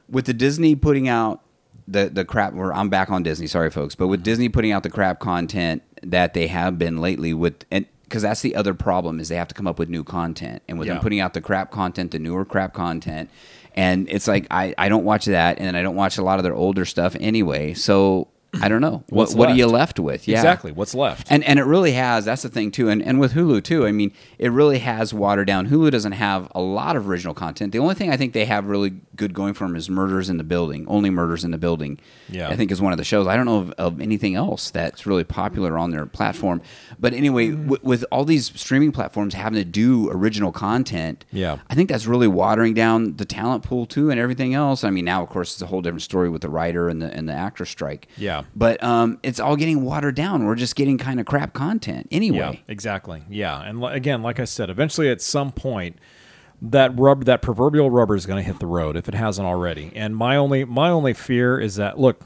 [0.09, 1.41] with the Disney putting out
[1.87, 2.53] the the crap.
[2.53, 3.47] Where I'm back on Disney.
[3.47, 7.33] Sorry, folks, but with Disney putting out the crap content that they have been lately
[7.33, 7.85] with and.
[8.03, 10.77] Because that's the other problem is they have to come up with new content, and
[10.77, 10.95] with Yeah.
[10.95, 13.29] them putting out the crap content, the newer crap content,
[13.75, 16.43] and it's like I, I don't watch that, and I don't watch a lot of
[16.43, 17.73] their older stuff anyway.
[17.73, 18.27] So
[18.61, 19.97] I don't know what what are you left?
[19.97, 20.27] with?
[20.27, 20.71] Yeah, Exactly.
[20.73, 21.27] What's left?
[21.29, 22.25] and and it really has.
[22.25, 22.89] That's the thing too.
[22.89, 23.87] And and with Hulu too.
[23.87, 25.69] I mean, it really has watered down.
[25.69, 27.71] Hulu doesn't have a lot of original content.
[27.71, 30.37] The only thing I think they have really good going for them is Murders in
[30.37, 30.85] the Building.
[30.89, 31.97] Only Murders in the Building.
[32.29, 32.49] Yeah.
[32.49, 33.25] I think is one of the shows.
[33.27, 36.61] I don't know of, of anything else that's really popular on their platform.
[36.99, 37.63] But anyway, Mm-hmm.
[37.69, 41.57] w- with all these streaming platforms having to do original content, Yeah.
[41.69, 44.83] I think that's really watering down the talent pool too, and everything else.
[44.83, 47.07] I mean, now of course it's a whole different story with the writer and the
[47.13, 48.07] and the actor strike.
[48.17, 48.40] Yeah.
[48.55, 50.45] But um, it's all getting watered down.
[50.45, 52.37] We're just getting kind of crap content anyway.
[52.37, 53.23] Yeah, exactly.
[53.29, 55.97] Yeah, and li- again, like I said, eventually at some point,
[56.63, 59.91] that rubber, that proverbial rubber, is going to hit the road if it hasn't already.
[59.95, 62.23] And my only, my only fear is that look,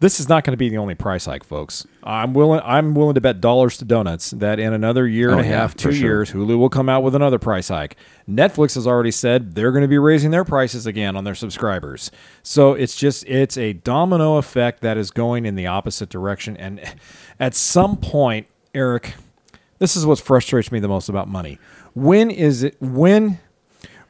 [0.00, 1.86] this is not going to be the only price hike, folks.
[2.02, 5.42] I'm willing, I'm willing to bet dollars to donuts that in another year and Oh,
[5.44, 6.00] a yeah, half, two sure.
[6.04, 7.96] years, Hulu will come out with another price hike.
[8.28, 12.10] Netflix has already said they're going to be raising their prices again on their subscribers.
[12.42, 16.56] So it's just it's a domino effect that is going in the opposite direction.
[16.56, 16.80] And
[17.38, 19.14] at some point, Eric,
[19.78, 21.60] this is what frustrates me the most about money.
[21.94, 23.38] When is it when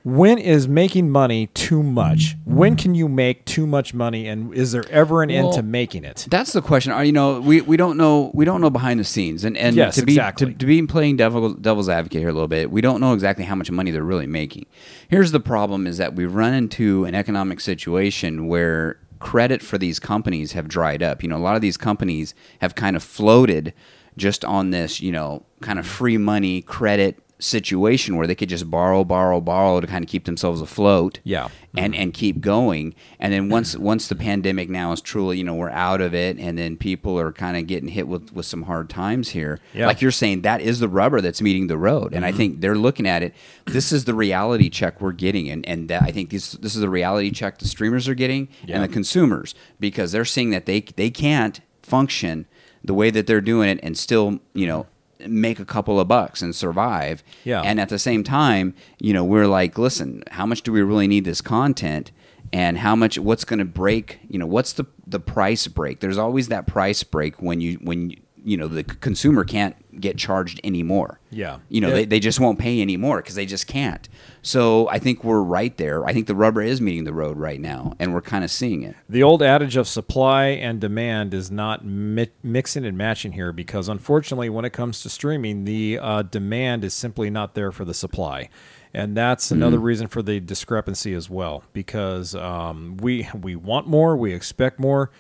[0.05, 2.37] when is making money too much?
[2.45, 6.05] When can you make too much money and is there ever an end to making
[6.05, 6.27] it?
[6.29, 6.93] That's the question.
[6.93, 9.77] Are you know we, we don't know we don't know behind the scenes and and
[9.77, 10.47] Yes, to be exactly.
[10.47, 12.71] to, to be playing devil, devil's advocate here a little bit.
[12.71, 14.67] We don't know exactly how much money they're really making.
[15.09, 20.01] Here's the problem: is that we've run into an economic situation where credit for these
[20.01, 21.23] companies have dried up.
[21.23, 23.73] You know, a lot of these companies have kind of floated
[24.17, 28.71] just on this you know kind of free money credit situation where they could just
[28.71, 31.49] borrow borrow borrow to kind of keep themselves afloat Yeah.
[31.77, 32.03] and mm-hmm.
[32.03, 32.95] and keep going.
[33.19, 36.39] And then once once the pandemic now is truly, you know, we're out of it,
[36.39, 39.59] and then people are kind of getting hit with with some hard times here.
[39.75, 39.87] Yeah.
[39.87, 42.39] Like you're saying, that is the rubber that's meeting the road, and I mm-hmm.
[42.39, 43.35] think they're looking at it.
[43.67, 46.81] This is the reality check we're getting, and and that, I think this this is
[46.81, 48.77] the reality check the streamers are getting Yeah.
[48.77, 52.47] and the consumers because they're seeing that they they can't function
[52.85, 54.87] the way that they're doing it and still, you know.
[55.29, 57.23] Make a couple of bucks and survive.
[57.45, 57.63] Yeah.
[57.63, 61.07] And at the same time, you know, we're like, listen, how much do we really
[61.07, 62.13] need this content?
[62.53, 63.19] And how much?
[63.19, 64.21] What's going to break?
[64.29, 66.01] You know, what's the the price break?
[66.01, 70.19] There's always that price break when you when you, you know the consumer can't get
[70.19, 71.19] charged anymore.
[71.31, 71.61] Yeah.
[71.71, 71.95] You know, Yeah.
[71.95, 74.07] they, they just won't pay anymore because they just can't.
[74.43, 76.05] So I think we're right there.
[76.05, 78.83] I think the rubber is meeting the road right now, and we're kind of seeing
[78.83, 78.95] it.
[79.09, 83.89] The old adage of supply and demand is not mi- mixing and matching here because,
[83.89, 87.95] unfortunately, when it comes to streaming, the uh, demand is simply not there for the
[87.95, 88.49] supply.
[88.95, 94.17] And that's another reason for the discrepancy as well because um, we, we want more,
[94.19, 95.11] we expect more.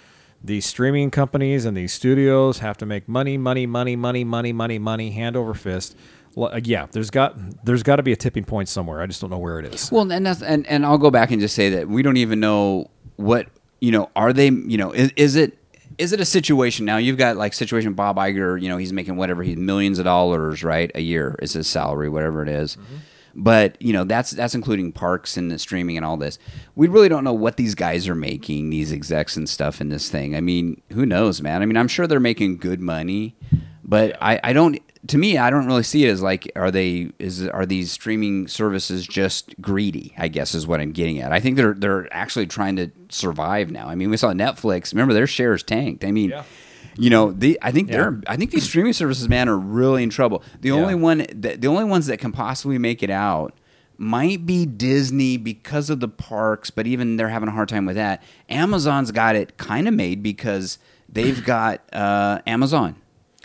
[0.45, 4.79] These streaming companies and these studios have to make money, money, money, money, money, money,
[4.79, 5.97] money, hand over fist.
[6.37, 9.01] L- uh, Yeah, there's got there's got to be a tipping point somewhere.
[9.03, 9.91] I just don't know where it is.
[9.93, 12.41] Well, and that's and, and I'll go back and just say that we don't even
[12.41, 13.47] know what
[13.81, 14.11] you know.
[14.17, 15.59] Are they you know is, is it
[15.99, 16.97] is it a situation now?
[16.97, 18.61] You've got like situation Bob Iger.
[18.61, 22.09] You know he's making whatever he's millions of dollars right a year is his salary
[22.09, 22.77] whatever it is.
[23.35, 26.39] But you know that's that's including parks and the streaming and all this.
[26.75, 30.11] We really don't know what these guys are making, these execs and stuff in this
[30.11, 30.37] thing.
[30.37, 31.63] I mean, who knows, man?
[31.63, 33.37] I mean, I'm sure they're making good money,
[33.83, 34.79] but I, I don't.
[35.09, 38.49] To me, I don't really see it as like are they is are these streaming
[38.49, 40.15] services just greedy?
[40.19, 41.33] I guess is what I'm getting at.
[41.33, 43.89] I think they're they're actually trying to survive now.
[43.89, 44.93] I mean, we saw Netflix.
[44.93, 46.05] Remember their shares tanked.
[46.05, 46.31] I mean.
[46.31, 46.45] Yeah.
[46.97, 47.97] You know, the I think Yeah.
[47.97, 50.43] they're I think these streaming services, man, are really in trouble.
[50.61, 50.75] The Yeah.
[50.75, 53.55] only one that the only ones that can possibly make it out
[53.99, 57.95] might be Disney because of the parks, but even they're having a hard time with
[57.97, 58.23] that.
[58.49, 60.79] Amazon's got it kind of made because
[61.09, 62.97] they've got uh, Amazon.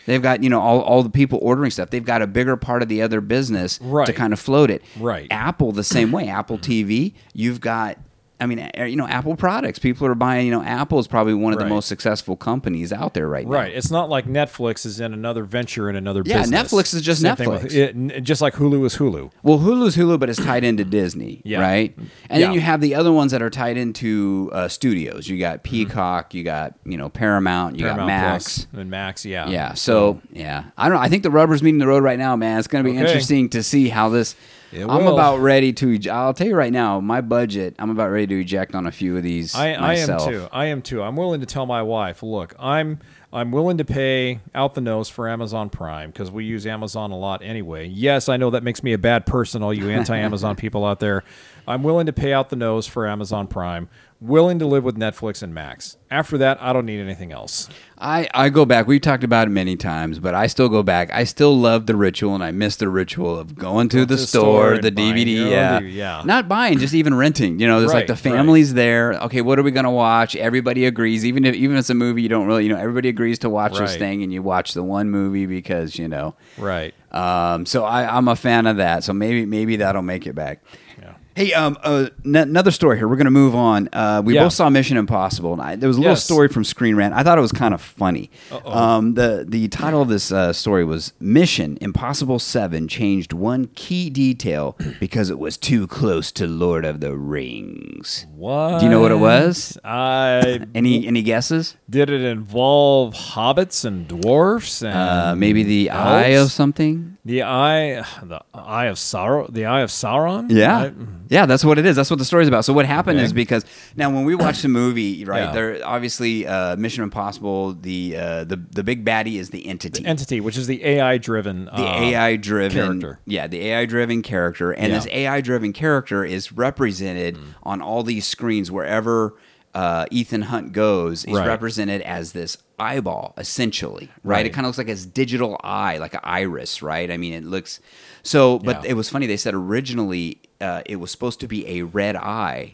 [0.06, 1.90] They've got you know all, all the people ordering stuff.
[1.90, 4.82] They've got a bigger part of the other business to kind of float it.
[4.98, 5.28] Right.
[5.32, 6.28] Apple the same way.
[6.30, 7.14] Apple TV.
[7.34, 7.98] You've got.
[8.40, 9.80] I mean, you know, Apple products.
[9.80, 10.46] People are buying.
[10.46, 11.66] You know, Apple is probably one of Right.
[11.66, 13.72] the most successful companies out there right, Right.
[13.72, 13.78] now.
[13.78, 16.72] It's not like Netflix is in another venture in another Yeah, business.
[16.72, 17.74] Netflix is just Same with- Netflix.
[17.74, 19.32] it- just like Hulu is Hulu.
[19.42, 21.62] Well, Hulu's Hulu, but it's tied into Disney, Yeah.
[21.62, 21.96] right?
[22.30, 22.46] And Yeah.
[22.48, 25.28] then you have the other ones that are tied into uh, studios.
[25.28, 27.96] You got Peacock, you got you know Paramount, you Mm-hmm.
[27.96, 28.66] Paramount got Max.
[28.72, 29.50] Plus and Max, yeah.
[29.50, 29.74] Yeah.
[29.74, 31.02] So yeah, I don't know.
[31.04, 32.60] I think the rubber's meeting the road right now, man.
[32.60, 33.06] It's going to be Okay.
[33.08, 34.36] interesting to see how this.
[34.74, 35.88] I'm about ready to.
[35.88, 37.76] ej- I'll tell you right now, my budget.
[37.80, 40.30] I'm about ready to eject on a few of these I, I am myself.
[40.30, 40.48] too.
[40.52, 41.02] I am too.
[41.02, 43.00] I'm willing to tell my wife, look, I'm
[43.32, 47.18] I'm willing to pay out the nose for Amazon Prime because we use Amazon a
[47.18, 47.88] lot anyway.
[47.88, 51.24] Yes, I know that makes me a bad person, all you anti-Amazon people out there.
[51.68, 53.90] I'm willing to pay out the nose for Amazon Prime.
[54.20, 55.96] Willing to live with Netflix and Max.
[56.10, 57.70] After that, I don't need anything else.
[58.00, 58.88] I, I go back.
[58.88, 61.14] We've talked about it many times, but I still go back.
[61.14, 64.18] I still love the ritual, and I miss the ritual of going to the, the
[64.18, 65.52] store, store the DVD.
[65.52, 65.80] Yeah.
[65.80, 66.22] DVD, yeah.
[66.26, 67.60] not buying, just even renting.
[67.60, 68.38] You know, there's like Right, the right.
[68.38, 69.14] family's there.
[69.26, 70.36] Okay, what are we gonna watch?
[70.36, 73.10] Everybody agrees, even if even if it's a movie you don't really, you know, everybody
[73.10, 76.36] agrees to watch this thing, and you watch the one movie because you know.
[76.58, 76.96] Right.
[77.12, 79.04] Um, so I, I'm a fan of that.
[79.04, 80.64] So maybe maybe that'll make it back.
[81.00, 81.14] Yeah.
[81.38, 83.08] Hey, um, uh, n- another story here.
[83.08, 83.90] We're going to move on.
[83.94, 84.46] Uh, we Yeah.
[84.46, 86.24] both saw Mission Impossible, and I, there was a little Yes.
[86.24, 87.14] story from Screen Rant.
[87.14, 88.32] I thought it was kind of funny.
[88.66, 94.10] Um, the the title of this uh, story was "Mission Impossible Seven changed one key
[94.10, 98.80] detail because it was too close to Lord of the Rings." What?
[98.80, 99.78] Do you know what it was?
[99.86, 101.76] I Any any guesses?
[101.88, 107.17] did it involve hobbits and dwarfs and Uh, maybe the eye of something.
[107.28, 110.50] The eye, the eye of Sauron, the eye of Sauron.
[110.50, 110.92] Yeah, I-
[111.30, 111.96] yeah, that's what it is.
[111.98, 112.64] That's what the story's about.
[112.64, 113.26] So what happened Okay.
[113.26, 113.66] is because
[113.98, 115.44] now when we watch the movie, right?
[115.44, 115.52] Yeah.
[115.52, 117.74] There obviously uh, Mission Impossible.
[117.74, 120.06] The uh, the the big baddie is the entity.
[120.06, 121.66] entity, which is the AI driven.
[121.66, 123.20] the AI driven character.
[123.26, 125.00] yeah, the AI driven character, and Yeah.
[125.00, 129.36] this AI driven character is represented on all these screens wherever
[129.78, 131.24] uh, Ethan Hunt goes.
[131.24, 131.48] He's Right.
[131.48, 134.38] represented as this eyeball, essentially, right?
[134.38, 134.46] Right.
[134.48, 137.12] It kind of looks like his digital eye, like an iris, right?
[137.12, 137.80] I mean, it looks
[138.24, 138.58] so.
[138.60, 138.92] But Yeah.
[138.92, 139.28] it was funny.
[139.28, 142.74] They said originally uh, it was supposed to be a red eye.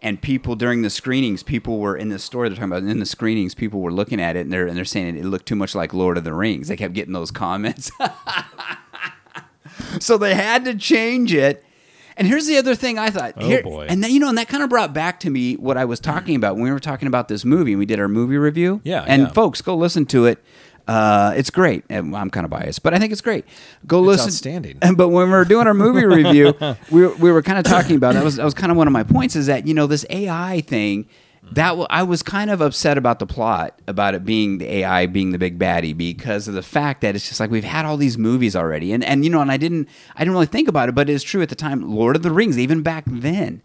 [0.00, 2.84] And people during the screenings, people were in the story they're talking about.
[2.88, 5.44] In the screenings, people were looking at it and they're and they're saying it looked
[5.46, 6.68] too much like Lord of the Rings.
[6.68, 7.90] They kept getting those comments.
[10.00, 11.62] so they had to change it.
[12.18, 13.34] And here's the other thing I thought.
[13.36, 13.86] Oh, Here- boy.
[13.88, 16.00] And then you know, and that kind of brought back to me what I was
[16.00, 17.72] talking about when we were talking about this movie.
[17.72, 18.80] and We did our movie review.
[18.84, 19.28] Yeah, And yeah.
[19.28, 20.42] folks, go listen to it.
[20.88, 21.84] Uh, it's great.
[21.90, 23.44] And I'm kind of biased, but I think it's great.
[23.86, 24.26] Go It's listen.
[24.28, 24.78] outstanding.
[24.96, 26.54] But when we were doing our movie review,
[26.90, 28.86] we were, we were kind of talking about that was that was kind of one
[28.86, 31.06] of my points is that you know this AI thing.
[31.52, 35.06] That w- I was kind of upset about the plot, about it being the AI
[35.06, 37.96] being the big baddie, because of the fact that it's just like we've had all
[37.96, 40.88] these movies already, and and you know, and I didn't I didn't really think about
[40.88, 41.90] it, but it's true at the time.
[41.94, 43.62] Lord of the Rings, even back then,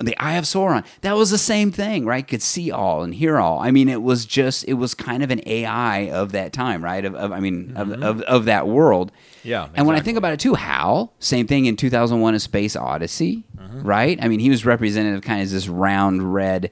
[0.00, 2.26] the Eye of Sauron, that was the same thing, right?
[2.26, 3.60] Could see all and hear all.
[3.60, 7.04] I mean, it was just it was kind of an AI of that time, right?
[7.04, 9.12] Of, of I mean, of, of of that world.
[9.42, 12.76] Yeah, And when I think about it too, Hal, same thing in 2001: A Space
[12.76, 13.82] Odyssey, Mm-hmm.
[13.86, 14.18] right?
[14.22, 16.70] I mean, he was representative, kind of as this round red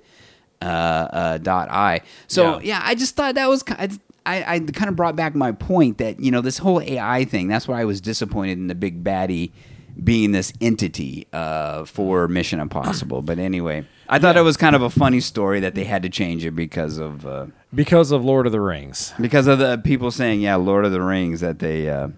[0.63, 2.01] dot eye.
[2.27, 2.61] So Yeah.
[2.65, 2.81] yeah.
[2.85, 4.01] I just thought that was kind.
[4.25, 7.49] I, I kind of brought back my point that you know this whole AI thing.
[7.49, 9.51] That's why I was disappointed in the big baddie
[10.03, 13.21] being this entity uh, for Mission Impossible.
[13.21, 16.09] But anyway, I thought it was kind of a funny story that they had to
[16.09, 19.13] change it because of uh, because of Lord of the Rings.
[19.21, 21.89] because of the people saying, "Yeah, Lord of the Rings," that they.
[21.91, 22.09] Uh,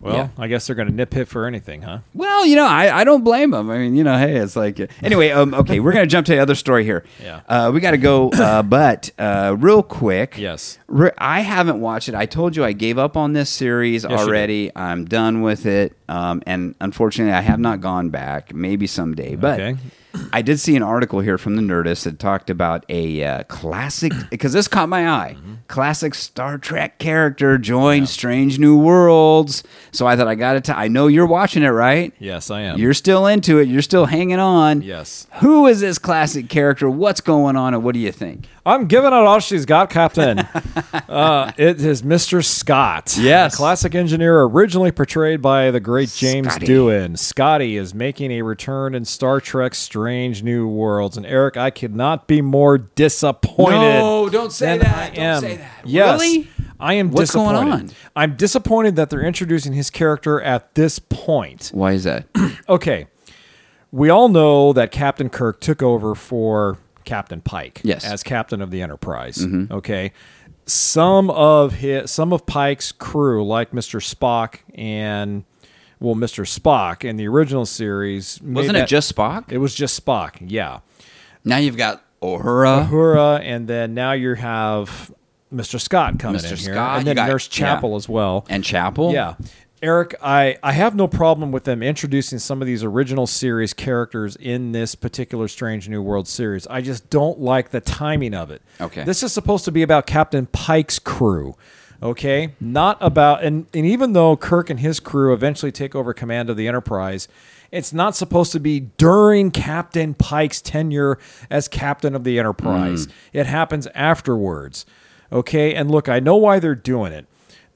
[0.00, 0.28] Well, Yeah.
[0.38, 1.98] I guess they're going to nitpick for anything, huh?
[2.14, 3.70] Well, you know, I, I don't blame them.
[3.70, 5.30] I mean, you know, hey, it's like anyway.
[5.30, 7.04] Um, okay, we're gonna jump to the other story here.
[7.22, 7.40] Yeah.
[7.48, 10.38] uh, we got to go, uh, but uh, real quick.
[10.38, 10.78] Yes.
[10.88, 12.14] Re- I haven't watched it.
[12.14, 14.12] I told you I gave up on this series did.
[14.12, 14.70] already.
[14.74, 18.54] I'm done with it, um, and unfortunately, I have not gone back.
[18.54, 19.60] Maybe someday, but.
[19.60, 19.76] Okay.
[20.32, 24.12] I did see an article here from the Nerdist that talked about a uh, classic
[24.28, 25.36] because this caught my eye.
[25.38, 25.54] Mm-hmm.
[25.70, 29.62] Classic Star Trek character joined Strange New Worlds.
[29.92, 30.76] So I thought I got to.
[30.76, 32.12] I know you're watching it, right?
[32.18, 32.76] Yes, I am.
[32.76, 33.68] You're still into it.
[33.68, 34.82] You're still hanging on.
[34.82, 35.28] Yes.
[35.42, 36.90] Who is this classic character?
[36.90, 38.48] What's going on, and what do you think?
[38.64, 40.38] I'm giving it all she's got, Captain.
[41.08, 42.44] uh, it is Mr.
[42.44, 43.16] Scott.
[43.18, 43.56] Yes.
[43.56, 46.66] Classic engineer originally portrayed by the great James Scotty.
[46.66, 47.18] Doohan.
[47.18, 51.16] Scotty is making a return in Star Trek Strange New Worlds.
[51.16, 53.78] And Eric, I could not be more disappointed.
[53.78, 54.94] No, don't say that.
[54.94, 55.40] I Don't am.
[55.40, 55.80] say that.
[55.86, 56.20] Yes.
[56.20, 56.48] Really?
[56.78, 57.90] I am What's going on?
[58.16, 61.70] I'm disappointed that they're introducing his character at this point.
[61.74, 62.26] Why is that?
[62.68, 63.08] Okay.
[63.90, 66.78] We all know that Captain Kirk took over for
[67.10, 68.04] Captain Pike Yes.
[68.04, 69.38] as captain of the Enterprise.
[69.38, 69.72] Mm-hmm.
[69.74, 70.12] Okay.
[70.66, 74.00] Some of his some of Pike's crew, like Mr.
[74.00, 75.44] Spock and
[75.98, 76.46] well, Mr.
[76.46, 79.50] Spock in the original series, Wasn't it just Spock?
[79.52, 80.36] It was just Spock.
[80.40, 80.78] Yeah,
[81.44, 82.88] Now you've got Uhura.
[82.88, 85.10] Uhura, and then now you have
[85.52, 85.80] Mr.
[85.80, 86.52] Scott coming Mr.
[86.52, 87.96] in here, Scott, and then got- Nurse Chapel yeah.
[87.96, 88.46] as well.
[88.48, 89.12] and Chapel.
[89.12, 89.34] Yeah.
[89.82, 94.36] Eric, I, I have no problem with them introducing some of these original series characters
[94.36, 96.66] in this particular Strange New World series.
[96.66, 98.60] I just don't like the timing of it.
[98.78, 99.04] Okay.
[99.04, 101.56] This is supposed to be about Captain Pike's crew.
[102.02, 102.54] Okay?
[102.60, 106.56] Not about and, and even though Kirk and his crew eventually take over command of
[106.56, 107.28] the Enterprise,
[107.70, 113.06] it's not supposed to be during Captain Pike's tenure as captain of the Enterprise.
[113.06, 113.12] Mm.
[113.32, 114.84] It happens afterwards.
[115.32, 115.74] Okay?
[115.74, 117.26] And look, I know why they're doing it.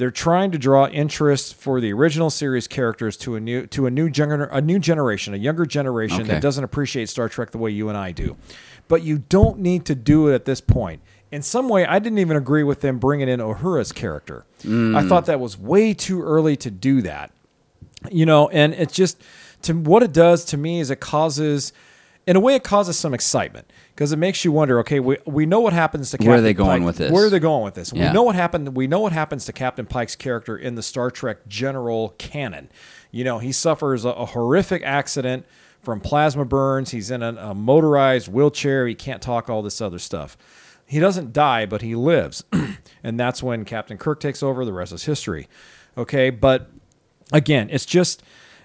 [0.04, 3.90] They're trying to draw interest for the original series characters to a new to a
[3.90, 6.34] new gener- a new generation, a younger generation Okay.
[6.34, 8.36] that doesn't appreciate Star Trek the way you and I do.
[8.86, 11.00] But you don't need to do it at this point.
[11.32, 14.44] In some way, I didn't even agree with them bringing in Uhura's character.
[14.60, 15.08] I mm.
[15.08, 17.32] thought that was way too early to do that
[18.10, 19.22] you know and it's just
[19.62, 21.72] to what it does to me is it causes
[22.26, 25.46] in a way it causes some excitement because it makes you wonder okay we, we
[25.46, 26.86] know what happens to Captain Where are they going Pike.
[26.86, 27.12] with this?
[27.12, 27.92] where are they going with this?
[27.92, 28.08] Yeah.
[28.08, 31.10] we know what happened we know what happens to captain pike's character in the star
[31.10, 32.70] trek general canon.
[33.10, 35.46] You know he suffers a, a horrific accident
[35.82, 36.90] from plasma burns.
[36.92, 38.86] He's in a, a motorized wheelchair.
[38.86, 40.36] He can't talk all this other stuff.
[40.86, 42.44] He doesn't die but he lives.
[43.06, 44.64] And that's when captain kirk takes over.
[44.64, 45.46] The rest is history.
[45.96, 46.70] Okay but
[47.32, 48.22] again, it's just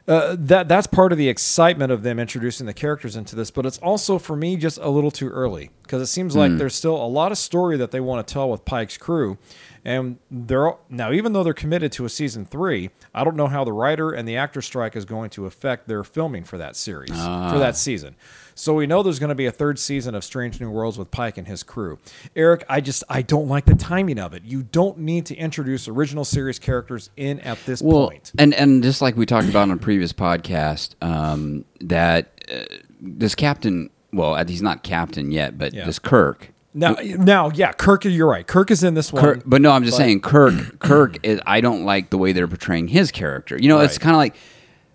[0.09, 3.65] uh, that that's part of the excitement of them introducing the characters into this, but
[3.65, 6.95] it's also for me just a little too early because it seems like there's still
[6.95, 9.37] a lot of story that they want to tell with Pike's crew,
[9.85, 13.63] and they're now even though they're committed to a season three, I don't know how
[13.63, 17.11] the writer and the actor strike is going to affect their filming for that series
[17.11, 18.15] for that season.
[18.59, 21.11] So we know there's going to be a third season of Strange New Worlds with
[21.11, 21.97] Pike and his crew.
[22.35, 24.43] Eric, I just I don't like the timing of it.
[24.43, 28.33] You don't need to introduce original series characters in at this well, point.
[28.37, 32.65] and and just like we talked about on a previous podcast, um, that uh,
[32.99, 35.85] this captain, well, he's not captain yet, but Yeah.
[35.85, 36.51] this Kirk.
[36.73, 38.45] Now, now, yeah, Kirk, you're right.
[38.45, 39.23] Kirk is in this one.
[39.23, 40.79] Kirk, but no, I'm just saying Kirk.
[40.79, 43.57] Kirk, is, I don't like the way they're portraying his character.
[43.57, 44.35] You know, it's kind of like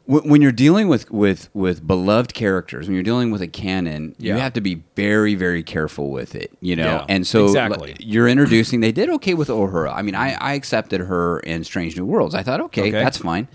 [0.06, 4.34] when you're dealing with with with beloved characters, when you're dealing with a canon, you
[4.34, 6.52] have to be very very careful with it.
[6.60, 7.96] You know, Yeah, and so exactly.
[8.00, 8.80] you're introducing.
[8.80, 9.94] They did okay with Uhura.
[9.94, 12.34] I mean, I I accepted her in Strange New Worlds.
[12.34, 12.90] I thought okay, Okay.
[12.90, 13.48] that's fine.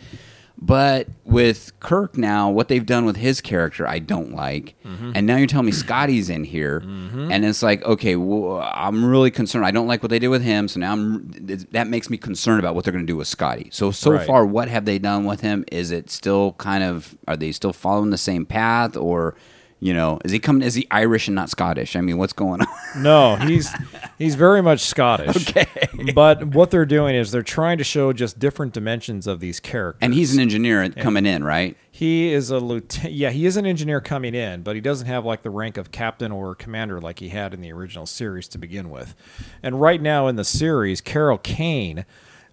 [0.62, 4.76] But with Kirk now, what they've done with his character, I don't like.
[4.86, 5.12] Mm-hmm.
[5.16, 9.32] And now you're telling me Scotty's in here, and it's like, okay, well, I'm really
[9.32, 9.66] concerned.
[9.66, 11.32] I don't like what they did with him, so now I'm
[11.72, 13.70] that makes me concerned about what they're going to do with Scotty.
[13.72, 14.28] So so Right.
[14.28, 15.64] far, what have they done with him?
[15.72, 19.36] Is it still kind of are they still following the same path, or
[19.82, 20.62] You know, is he coming?
[20.62, 21.96] Is he Irish and not Scottish?
[21.96, 22.68] I mean, what's going on?
[22.98, 23.70] No, he's
[24.18, 25.48] he's very much Scottish.
[25.50, 25.68] Okay.
[26.14, 30.00] But what they're doing is they're trying to show just different dimensions of these characters.
[30.02, 31.78] and he's an engineer coming in, right?
[31.92, 33.14] He is a lieutenant.
[33.14, 35.92] Yeah, he is an engineer coming in, but he doesn't have like the rank of
[35.92, 39.14] captain or commander like he had in the original series to begin with.
[39.62, 42.06] And right now in the series, Carol Kane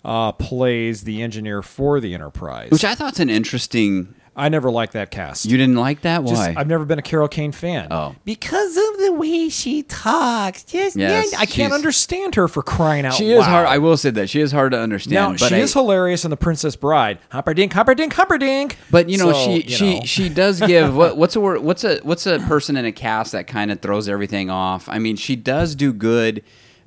[0.05, 2.70] uh, plays the engineer for the Enterprise.
[2.70, 4.14] Which I thought's an interesting.
[4.39, 5.47] I never liked that cast.
[5.47, 6.22] You didn't like that?
[6.24, 6.55] Just- Why?
[6.57, 7.89] I've never been a Carol Kane fan.
[7.91, 8.14] Oh.
[8.26, 10.62] because of the way she talks.
[10.62, 13.18] Just Yes, yeah, I can't understand her for crying out loud.
[13.18, 13.41] she loud.
[13.41, 13.66] is hard.
[13.66, 15.14] I will say that she is hard to understand.
[15.14, 17.18] Now but she I- is hilarious in The Princess Bride.
[17.30, 18.76] Humperdinck, Humperdinck, Humperdinck.
[18.91, 20.05] But you know, So, she you she know.
[20.05, 21.62] she does give what, what's a word?
[21.62, 24.89] What's a what's a person in a cast that kind of throws everything off?
[24.89, 26.43] I mean, she does do good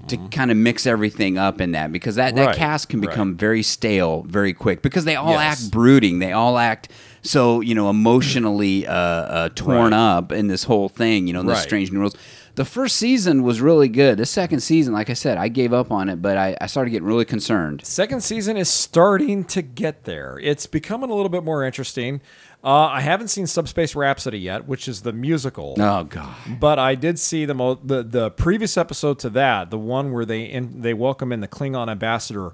[0.07, 2.47] to kind of mix everything up in that because that, that Mm-hmm.
[2.47, 3.09] Right, cast can right.
[3.09, 5.63] become very stale very quick because they all Yes.
[5.63, 6.19] act brooding.
[6.19, 6.89] They all act
[7.21, 9.93] so you know emotionally uh, uh, torn Right.
[10.17, 11.27] up in this whole thing.
[11.27, 11.63] You know, this Right.
[11.63, 12.15] strange new worlds.
[12.55, 14.17] The first season was really good.
[14.17, 16.89] The second season, like I said, I gave up on it, but I, I started
[16.89, 17.85] getting really concerned.
[17.85, 20.37] Second season is starting to get there.
[20.41, 22.19] It's becoming a little bit more interesting.
[22.61, 25.75] Uh, I haven't seen Subspace Rhapsody yet, which is the musical.
[25.79, 26.35] Oh God.
[26.59, 30.25] But I did see the, mo- the the previous episode to that, the one where
[30.25, 32.51] they in, they welcome in the Klingon ambassador.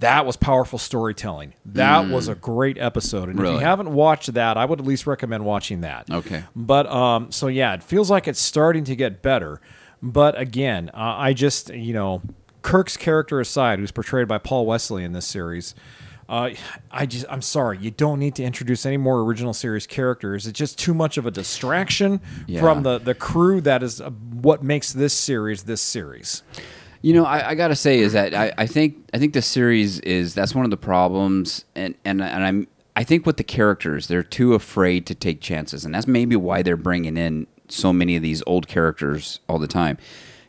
[0.00, 1.54] That was powerful storytelling.
[1.66, 3.28] That was a great episode.
[3.28, 3.52] And if Mm.
[3.54, 6.10] You haven't watched that, I would at least recommend watching that.
[6.10, 6.44] Okay.
[6.54, 9.60] But um, so yeah, it feels like it's starting to get better.
[10.02, 12.22] But again, uh, I just you know,
[12.62, 15.74] Kirk's character aside, who's portrayed by Paul Wesley in this series.
[16.28, 16.50] Uh,
[16.90, 20.46] I just I'm sorry, you don't need to introduce any more original series characters.
[20.46, 22.60] It's just too much of a distraction Yeah.
[22.60, 26.42] from the the crew that is uh, what makes this series this series.
[27.04, 30.00] You know, I, I gotta say is that I, I think I think the series
[30.00, 34.06] is that's one of the problems, and and and I'm I think with the characters
[34.08, 38.16] they're too afraid to take chances, and that's maybe why they're bringing in so many
[38.16, 39.98] of these old characters all the time.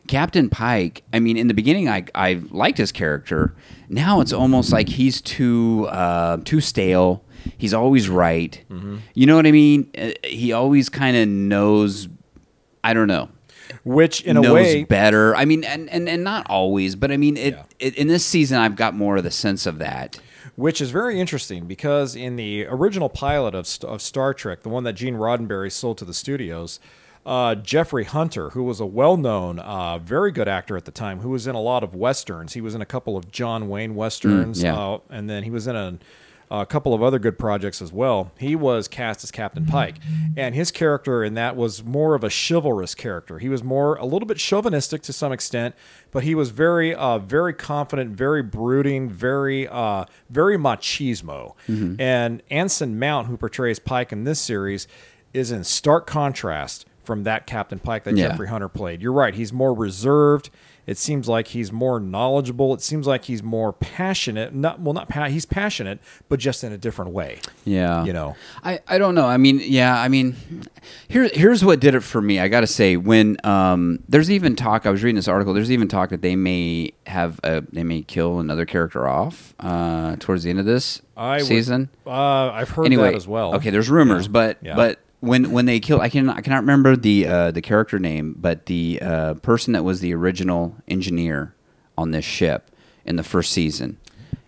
[0.08, 3.54] Captain Pike, I mean, in the beginning, I I liked his character.
[3.90, 7.22] Now it's almost like he's too uh, too stale.
[7.58, 8.64] He's always right.
[9.12, 9.90] You know what I mean?
[9.98, 12.08] Uh, He always kind of knows.
[12.82, 13.28] I don't know
[13.86, 15.34] Which in a way better.
[15.36, 17.62] I mean, and, and, and not always, but I mean, it, Yeah.
[17.78, 20.18] it in this season, I've got more of the sense of that.
[20.56, 24.84] which is very interesting because in the original pilot of, of Star Trek, the one
[24.84, 26.80] that Gene Roddenberry sold to the studios,
[27.26, 31.28] uh, Jeffrey Hunter, who was a well-known, uh, very good actor at the time, who
[31.30, 32.54] was in a lot of westerns.
[32.54, 34.78] He was in a couple of John Wayne westerns, Mm, yeah.
[34.78, 35.98] uh, and then he was in a,
[36.50, 38.30] a couple of other good projects as well.
[38.38, 39.96] He was cast as Captain Pike,
[40.36, 43.38] and his character in that was more of a chivalrous character.
[43.38, 45.74] He was more a little bit chauvinistic to some extent,
[46.12, 51.54] but he was very, uh, very confident, very brooding, very, uh, very machismo.
[52.00, 54.86] And Anson Mount, who portrays Pike in this series,
[55.34, 58.28] is in stark contrast from that Captain Pike that Yeah.
[58.28, 59.02] Jeffrey Hunter played.
[59.02, 60.50] You're right; he's more reserved.
[60.86, 62.72] It seems like he's more knowledgeable.
[62.72, 64.54] It seems like he's more passionate.
[64.54, 67.40] Not well, not pa- he's passionate, but just in a different way.
[67.64, 68.36] Yeah, You know.
[68.62, 69.26] I, I don't know.
[69.26, 70.36] I mean, yeah, I mean,
[71.08, 72.38] here here's what did it for me.
[72.38, 74.86] I got to say, when um, there's even talk.
[74.86, 75.52] I was reading this article.
[75.54, 80.14] There's even talk that they may have a, they may kill another character off uh,
[80.20, 81.88] towards the end of this I would- season.
[82.06, 82.10] Uh,
[82.50, 83.56] I've heard anyway, that as well.
[83.56, 84.30] Okay, there's rumors, Yeah.
[84.32, 84.76] but Yeah.
[84.76, 88.34] but when when they killed, I can I cannot remember the uh, the character name,
[88.38, 91.54] but the uh, person that was the original engineer
[91.98, 92.70] on this ship
[93.04, 93.98] in the first season,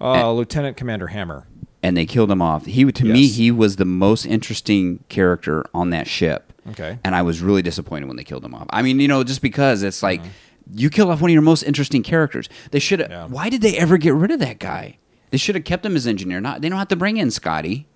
[0.01, 1.45] uh, Lieutenant Commander Hemmer.
[1.83, 2.67] and they killed him off.
[2.67, 6.53] He to me he was the most interesting character on that ship.
[6.71, 6.99] Okay.
[7.03, 8.67] and I was really disappointed when they killed him off.
[8.69, 10.31] I mean, you know, just because it's like Mm-hmm.
[10.75, 12.47] you kill off one of your most interesting characters.
[12.73, 13.11] They should have.
[13.11, 13.25] Yeah.
[13.27, 14.99] Why did they ever get rid of that guy?
[15.31, 16.43] They should have kept him as engineer.
[16.43, 17.87] Not they don't have to bring in Scotty.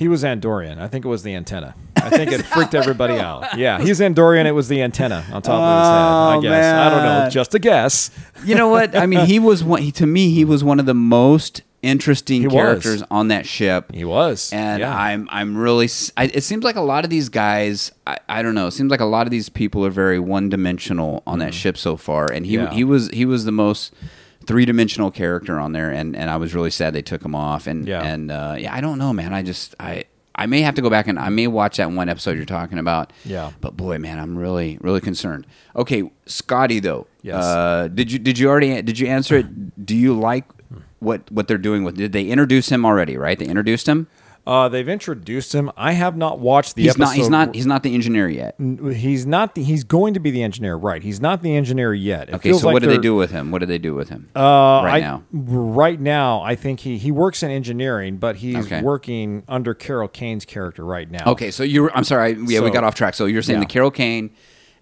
[0.00, 0.78] He was Andorian.
[0.80, 1.74] I think it was the antenna.
[1.94, 3.58] I think it freaked everybody out.
[3.58, 4.46] Yeah, he's Andorian.
[4.46, 5.94] It was the antenna on top of his head.
[5.94, 6.74] I Oh, guess.
[6.74, 7.30] I don't know.
[7.30, 8.10] Just a guess.
[8.42, 8.96] You know what?
[8.96, 9.82] I mean, he was one.
[9.82, 12.54] He, to me, he was one of the most interesting He was.
[12.54, 13.92] characters on that ship.
[13.92, 14.50] He was.
[14.54, 14.96] and yeah.
[14.96, 15.88] I'm I'm really.
[16.16, 17.92] I, it seems like a lot of these guys.
[18.06, 18.68] I, I don't know.
[18.68, 21.76] It seems like a lot of these people are very one dimensional on that ship
[21.76, 22.26] so far.
[22.32, 22.64] And he Mm-hmm.
[22.72, 22.74] Yeah.
[22.74, 23.92] he was he was the most
[24.46, 25.90] three dimensional character on there.
[25.90, 27.66] And, and I was really sad they took him off.
[27.66, 28.02] And Yeah.
[28.02, 29.32] and uh, yeah, I don't know, man.
[29.34, 30.04] I just I.
[30.32, 32.78] I may have to go back and I may watch that one episode you're talking
[32.78, 33.12] about.
[33.26, 33.50] Yeah.
[33.60, 35.46] But boy, man, I'm really, really concerned.
[35.76, 37.08] Okay, Scotty though.
[37.20, 37.44] Yes.
[37.44, 39.84] Uh, did you did you already did you answer it?
[39.84, 40.44] Do you like
[41.00, 41.96] what what they're doing with?
[41.96, 43.18] Did they introduce him already?
[43.18, 43.38] Right?
[43.38, 44.06] They introduced him.
[44.46, 45.70] Uh, they've introduced him.
[45.76, 47.04] I have not watched the He's episode.
[47.04, 47.14] not.
[47.16, 47.54] He's not.
[47.54, 48.54] He's not the engineer yet.
[48.58, 49.54] He's not.
[49.54, 51.02] The, he's going to be the engineer, right?
[51.02, 52.30] He's not the engineer yet.
[52.30, 53.50] It Okay, so like what do they do with him?
[53.50, 54.40] What do they do with him Uh,
[54.84, 55.22] right I- now?
[55.32, 58.80] Right now, I think he he works in engineering, but he's Okay.
[58.82, 61.24] working under Carol Kane's character right now.
[61.26, 61.90] Okay, so you're.
[61.94, 62.36] I'm sorry.
[62.46, 63.14] Yeah, we got off track.
[63.14, 63.66] So you're saying Yeah.
[63.66, 64.30] the Carol Kane,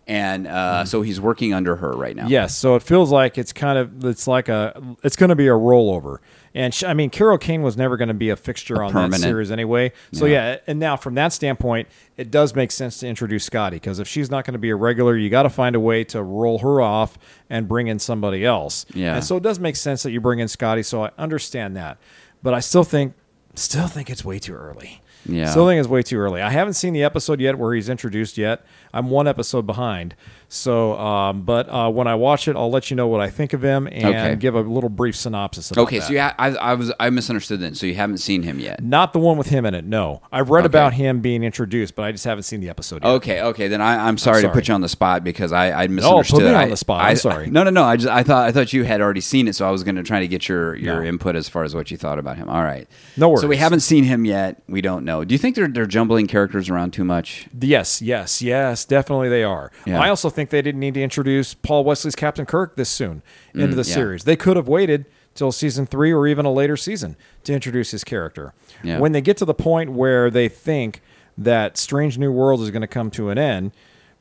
[0.08, 2.26] and uh, so he's working under her right now.
[2.26, 5.46] Yes, so it feels like it's kind of it's like a it's going to be
[5.46, 6.18] a rollover.
[6.54, 9.12] And sh I mean, Carol Kane was never going to be a fixture on permanent.
[9.12, 9.92] that series anyway.
[10.12, 10.52] So Yeah.
[10.52, 14.08] yeah, and now from that standpoint, it does make sense to introduce Scotty because if
[14.08, 16.58] she's not going to be a regular, you got to find a way to roll
[16.60, 17.18] her off
[17.50, 18.86] and bring in somebody else.
[18.94, 19.14] Yeah.
[19.16, 20.82] And so it does make sense that you bring in Scotty.
[20.82, 21.98] So I understand that,
[22.42, 23.12] but I still think
[23.54, 25.02] still think it's way too early.
[25.26, 25.50] Yeah.
[25.50, 26.40] Still think it's way too early.
[26.40, 28.64] I haven't seen the episode yet where he's introduced yet.
[28.92, 30.14] I'm one episode behind.
[30.50, 33.52] So, um, but uh, when I watch it, I'll let you know what I think
[33.52, 34.36] of him and Okay.
[34.36, 35.70] give a little brief synopsis.
[35.70, 37.74] About Okay, so yeah, I, I was I misunderstood then.
[37.74, 38.82] So you haven't seen him yet.
[38.82, 39.84] not the one with him in it.
[39.84, 40.66] No, I've read Okay.
[40.66, 43.10] about him being introduced, but I just haven't seen the episode yet.
[43.10, 44.54] Okay, okay, then I, I'm sorry, to sorry.
[44.54, 46.40] put you on the spot because I, I misunderstood.
[46.40, 47.02] me on the spot.
[47.02, 47.50] I'm I- sorry.
[47.50, 47.84] No, no, no.
[47.84, 49.96] I just I thought I thought you had already seen it, so I was going
[49.96, 51.08] to try to get your your No.
[51.08, 52.48] input as far as what you thought about him.
[52.48, 52.88] All right,
[53.18, 53.42] No worries.
[53.42, 54.62] So we haven't seen him yet.
[54.66, 55.24] We don't know.
[55.24, 57.48] Do you think they're they're jumbling characters around too much?
[57.60, 59.70] Yes, yes, yes, definitely they are.
[59.84, 60.00] Yeah.
[60.00, 63.22] I also think they didn't need to introduce Paul Wesley's Captain Kirk this soon
[63.54, 63.94] into the Mm, yeah.
[63.94, 64.22] series.
[64.24, 68.04] They could have waited till season three or even a later season to introduce his
[68.04, 68.54] character.
[68.84, 69.00] Yeah.
[69.00, 71.02] When they get to the point where they think
[71.36, 73.72] that Strange New World is going to come to an end,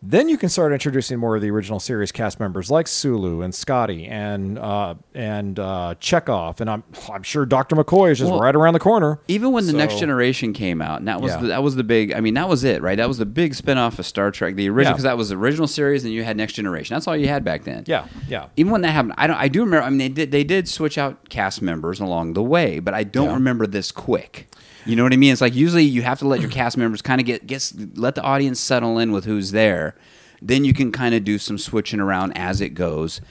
[0.03, 3.53] then you can start introducing more of the original series cast members like Sulu and
[3.53, 8.39] Scotty and uh, and uh, Chekov, and I'm I'm sure Doctor McCoy is just Well,
[8.39, 9.19] right around the corner.
[9.27, 11.41] Even when the Next Generation came out, and that was Yeah.
[11.41, 12.13] the, that was the big.
[12.13, 12.95] I mean, that was it, right?
[12.95, 14.93] That was the big spinoff of Star Trek, the original, Yeah.
[14.93, 16.93] because that was the original series, and you had Next Generation.
[16.93, 17.83] That's all you had back then.
[17.87, 18.47] Yeah, yeah.
[18.55, 19.37] Even when that happened, I don't.
[19.37, 19.83] I do remember.
[19.83, 20.31] I mean, they did.
[20.31, 23.33] They did switch out cast members along the way, but I don't Yeah.
[23.33, 24.47] remember this quick.
[24.88, 25.33] You know what I mean?
[25.33, 28.15] It's like usually you have to let your cast members kind of get get let
[28.15, 29.95] the audience settle in with who's there.
[30.41, 33.21] Then you can kind of do some switching around as it goes.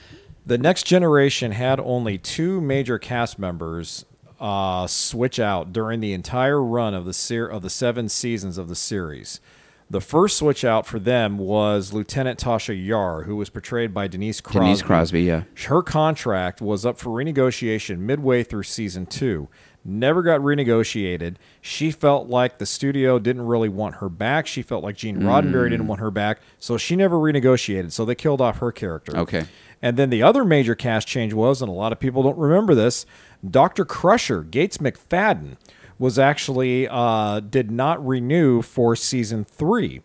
[0.45, 4.05] The next generation had only two major cast members
[4.39, 8.67] uh, switch out during the entire run of the ser- of the seven seasons of
[8.67, 9.39] the series.
[9.89, 14.41] The first switch out for them was Lieutenant Tasha Yar, who was portrayed by Denise
[14.41, 14.59] Crosby.
[14.59, 15.43] Denise Crosby, yeah.
[15.67, 19.47] Her contract was up for renegotiation midway through season two.
[19.85, 21.35] Never got renegotiated.
[21.61, 24.45] She felt like the studio didn't really want her back.
[24.45, 25.69] She felt like Gene Roddenberry Mm.
[25.71, 27.91] didn't want her back, so she never renegotiated.
[27.93, 29.15] So they killed off her character.
[29.15, 29.45] Okay.
[29.81, 32.75] And then the other major cast change was, and a lot of people don't remember
[32.75, 33.05] this,
[33.49, 33.85] Dr.
[33.85, 35.55] Crusher, Gates McFadden,
[35.99, 40.01] was actually uh, did not renew for season three.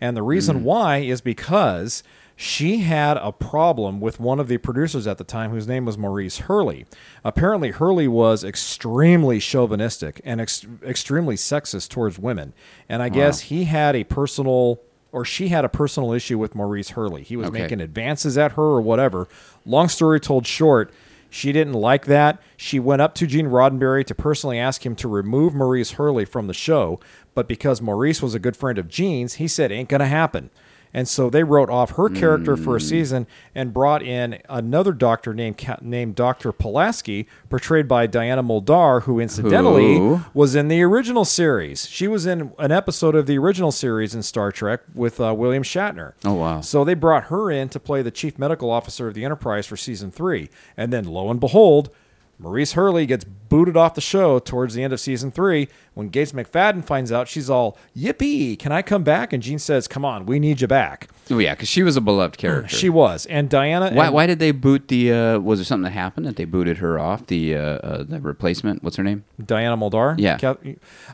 [0.00, 2.02] And the reason why is because
[2.38, 5.96] she had a problem with one of the producers at the time, whose name was
[5.96, 6.84] Maurice Hurley.
[7.24, 12.52] Apparently, Hurley was extremely chauvinistic and ex- extremely sexist towards women.
[12.90, 14.80] And I guess he had a personal
[15.12, 17.22] or she had a personal issue with Maurice Hurley.
[17.22, 17.60] He was Okay.
[17.60, 19.28] making advances at her or whatever.
[19.64, 20.92] Long story told short,
[21.30, 22.38] she didn't like that.
[22.58, 26.48] She went up to Gene Roddenberry to personally ask him to remove Maurice Hurley from
[26.48, 27.00] the show,
[27.34, 30.50] but because Maurice was a good friend of Gene's, he said ain't going to happen.
[30.96, 35.34] And so they wrote off her character for a season and brought in another doctor
[35.34, 36.52] named named Dr.
[36.52, 40.22] Pulaski, portrayed by Diana Muldaur, who incidentally Who?
[40.32, 41.86] was in the original series.
[41.86, 45.62] She was in an episode of the original series in Star Trek with uh, William
[45.62, 46.14] Shatner.
[46.24, 46.62] Oh, wow.
[46.62, 49.76] So they brought her in to play the chief medical officer of the Enterprise for
[49.76, 51.90] season three, and then lo and behold,
[52.38, 55.68] Maurice Hurley gets booted off the show towards the end of season three.
[55.94, 58.58] When Gates McFadden finds out, she's all yippee!
[58.58, 59.32] Can I come back?
[59.32, 62.00] And Gene says, "Come on, we need you back." Oh yeah, because she was a
[62.02, 62.76] beloved character.
[62.76, 63.90] She was, and Diana.
[63.92, 65.12] Why, and- why did they boot the?
[65.12, 67.26] Uh, was there something that happened that they booted her off?
[67.26, 68.82] The uh, uh, the replacement.
[68.82, 69.24] What's her name?
[69.42, 70.16] Diana Muldaur.
[70.18, 70.36] Yeah.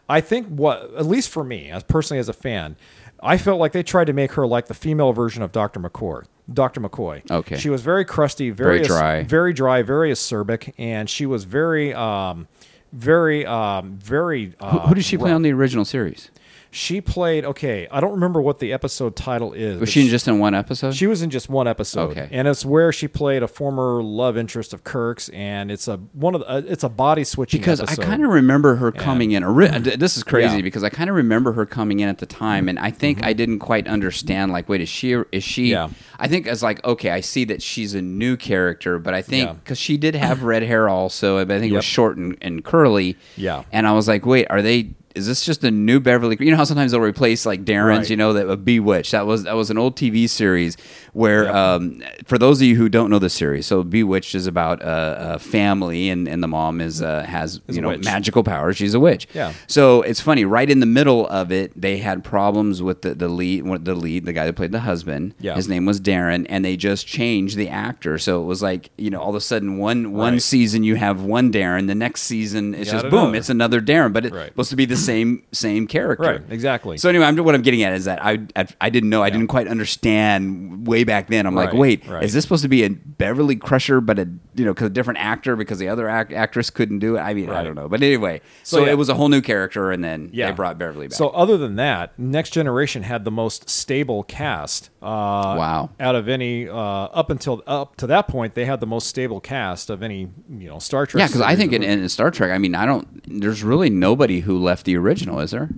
[0.09, 2.77] I think what, at least for me, as personally as a fan,
[3.23, 5.79] I felt like they tried to make her like the female version of Dr.
[5.79, 6.25] McCoy.
[6.53, 6.81] Dr.
[6.81, 7.29] McCoy.
[7.31, 7.57] Okay.
[7.59, 9.23] She was very crusty, very, Very dry.
[9.25, 12.49] very dry, very acerbic, and she was very, um,
[12.93, 14.55] very, um, very.
[14.61, 15.37] Uh, Who, who did she play rough.
[15.37, 16.31] on the original series?
[16.75, 17.45] She played.
[17.45, 19.73] Okay, I don't remember what the episode title is.
[19.79, 20.95] Was but she just in one episode?
[20.95, 22.29] she was in just one episode, Okay.
[22.33, 26.35] and it's where she played a former love interest of Kirk's, and it's a one
[26.35, 29.45] of the, uh, it's a body switching because I kind of remember her coming in.
[29.45, 30.63] ori- This is crazy Yeah.
[30.63, 33.35] because I kind of remember her coming in at the time, and I think I
[33.35, 34.51] didn't quite understand.
[34.51, 35.13] Like, wait, is she?
[35.31, 35.65] Is she?
[35.73, 35.93] Mm-hmm.
[35.93, 35.99] Yeah.
[36.19, 39.47] I think as like, okay, I see that she's a new character, but I think
[39.49, 39.53] Yeah.
[39.55, 42.65] because she did have red hair also, but I think it was short and, and
[42.65, 43.19] curly.
[43.37, 43.65] Yeah.
[43.73, 44.95] and I was like, wait, are they?
[45.15, 46.37] Is this just a new Beverly?
[46.41, 48.11] You know how sometimes they'll replace like Darrin's, Right.
[48.11, 49.13] you know, that uh, Bewitched.
[49.13, 50.77] That was that was an old TV series
[51.13, 51.55] where, Yep.
[51.55, 55.35] um, for those of you who don't know the series, so Bewitched is about a,
[55.35, 58.05] a family, and, and the mom is uh, has Is you know witch.
[58.05, 58.77] magical powers.
[58.77, 59.29] She's a witch.
[59.35, 59.53] Yeah.
[59.67, 60.45] So it's funny.
[60.45, 64.25] Right in the middle of it, they had problems with the the lead, the lead,
[64.25, 65.35] the guy that played the husband.
[65.41, 65.55] Yeah.
[65.57, 68.17] His name was Darrin, and they just changed the actor.
[68.19, 70.43] So it was like you know, all of a sudden, one one Right.
[70.43, 73.37] season you have one Darrin, the next season it's got just boom, another.
[73.39, 74.49] it's another Darrin, but it's Right.
[74.49, 76.25] supposed to be the same same character.
[76.25, 76.99] Right, exactly.
[76.99, 79.31] So anyway, I'm, what I'm getting at is that I I, I didn't know, I
[79.31, 81.47] didn't quite understand way back then.
[81.47, 82.23] I'm like, Right, wait, right.
[82.25, 85.19] is this supposed to be a Beverly Crusher, but a you know, because a different
[85.21, 87.21] actor because the other act- actress couldn't do it?
[87.21, 87.65] I mean, I Right.
[87.65, 88.93] don't know, but anyway, so, yeah.
[88.93, 90.47] it was a whole new character, and then Yeah.
[90.51, 91.17] they brought Beverly back.
[91.17, 94.91] So other than that, Next Generation had the most stable cast.
[95.03, 95.91] Uh, Wow.
[95.99, 99.41] Out of any uh, up until up to that point, they had the most stable
[99.41, 101.21] cast of any you know Star Trek.
[101.21, 103.41] yeah, because I think in, in Star Trek, I mean, I don't.
[103.41, 105.71] There's really nobody who left the original, is there?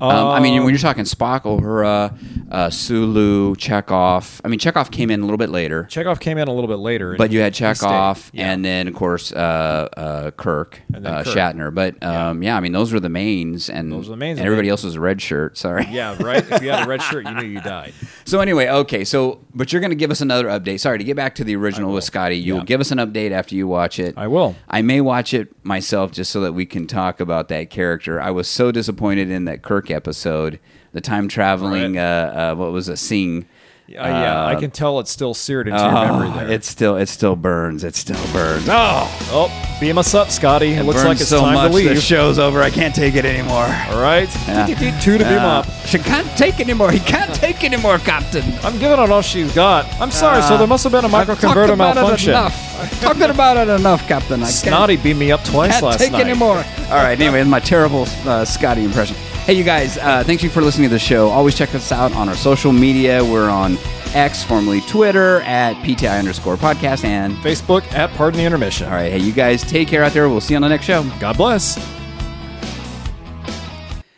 [0.00, 2.16] Um, I mean, when you're talking Spock, Uhura,
[2.52, 4.40] uh, Sulu, Chekov.
[4.44, 6.78] I mean, Chekov came in a little bit later, Chekov came in a little bit
[6.78, 7.54] later, but you had.
[7.54, 8.52] Chekov, Yeah.
[8.52, 11.34] and then of course uh, uh, Kirk, And then uh, Kirk.
[11.34, 11.74] Shatner.
[11.74, 12.56] But um, yeah.
[12.56, 14.96] I mean, those were the mains, and Those were the mains, and everybody else was
[14.96, 15.56] a red shirt.
[15.56, 15.86] Sorry.
[15.90, 16.44] yeah, right.
[16.50, 17.94] If you had a red shirt, you knew you died.
[18.26, 19.04] So anyway, okay.
[19.04, 20.80] So, but you're going to give us another update.
[20.80, 22.36] Sorry to get back to the original with Scotty.
[22.36, 22.64] You'll Yeah.
[22.64, 24.14] give us an update after you watch it.
[24.18, 24.54] I will.
[24.68, 28.20] I may watch it myself just so that we can talk about that character.
[28.20, 30.58] I was so disappointed in that Kirk episode,
[30.92, 31.94] the time traveling.
[31.96, 32.02] Right.
[32.02, 32.96] Uh, uh, what was it?
[32.98, 33.46] Sing.
[33.88, 36.50] Uh, yeah, I Uh, can tell it's still seared into your Oh, memory there.
[36.50, 37.84] it still it still burns.
[37.84, 38.66] It still burns.
[38.68, 40.72] Oh, oh, beam us up, Scotty.
[40.72, 41.70] It, looks like it's so time much.
[41.70, 41.88] to leave.
[41.90, 42.62] The show's over.
[42.62, 43.62] I can't take it anymore.
[43.92, 44.66] All right, Yeah.
[45.00, 45.66] two to beam Uh, up.
[45.86, 46.90] She can't take anymore.
[46.90, 48.42] He can't take anymore, Captain.
[48.64, 49.86] I'm giving it all she's got.
[50.00, 50.42] I'm sorry.
[50.42, 52.30] so there must have been a microconverter it malfunction.
[52.30, 53.04] enough.
[53.04, 54.42] I've about it enough, Captain.
[54.42, 56.22] I Snotty beat me up twice can't last take night.
[56.26, 56.56] anymore.
[56.90, 57.18] All right.
[57.20, 59.14] Anyway, in my terrible uh, Scotty impression.
[59.46, 59.96] Hey, you guys.
[59.96, 61.28] Uh, thank you for listening to the show.
[61.28, 63.24] Always check us out on our social media.
[63.24, 63.78] We're on
[64.12, 67.04] X, formerly Twitter, at PTI underscore podcast.
[67.04, 68.88] And Facebook at Pardon the Intermission.
[68.88, 69.12] all right.
[69.12, 69.62] Hey, you guys.
[69.62, 70.28] Take care out there.
[70.28, 71.08] We'll see you on the next show.
[71.20, 71.76] God bless.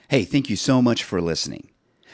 [0.08, 1.68] Hey, thank you so much for listening.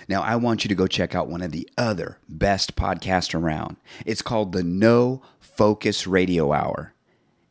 [0.09, 3.77] Now, I want you to go check out one of the other best podcasts around.
[4.05, 6.95] It's called the No Focus Radio Hour.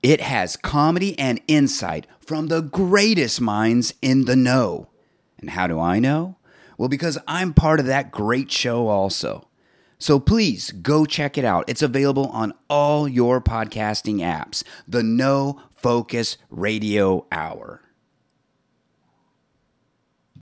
[0.01, 4.89] It has comedy and insight from the greatest minds in the know.
[5.43, 6.37] And how do I know?
[6.77, 9.45] Well, because I'm part of that great show also.
[9.99, 11.65] So please go check it out.
[11.67, 14.63] It's available on all your podcasting apps.
[14.87, 17.82] The No Focus Radio Hour.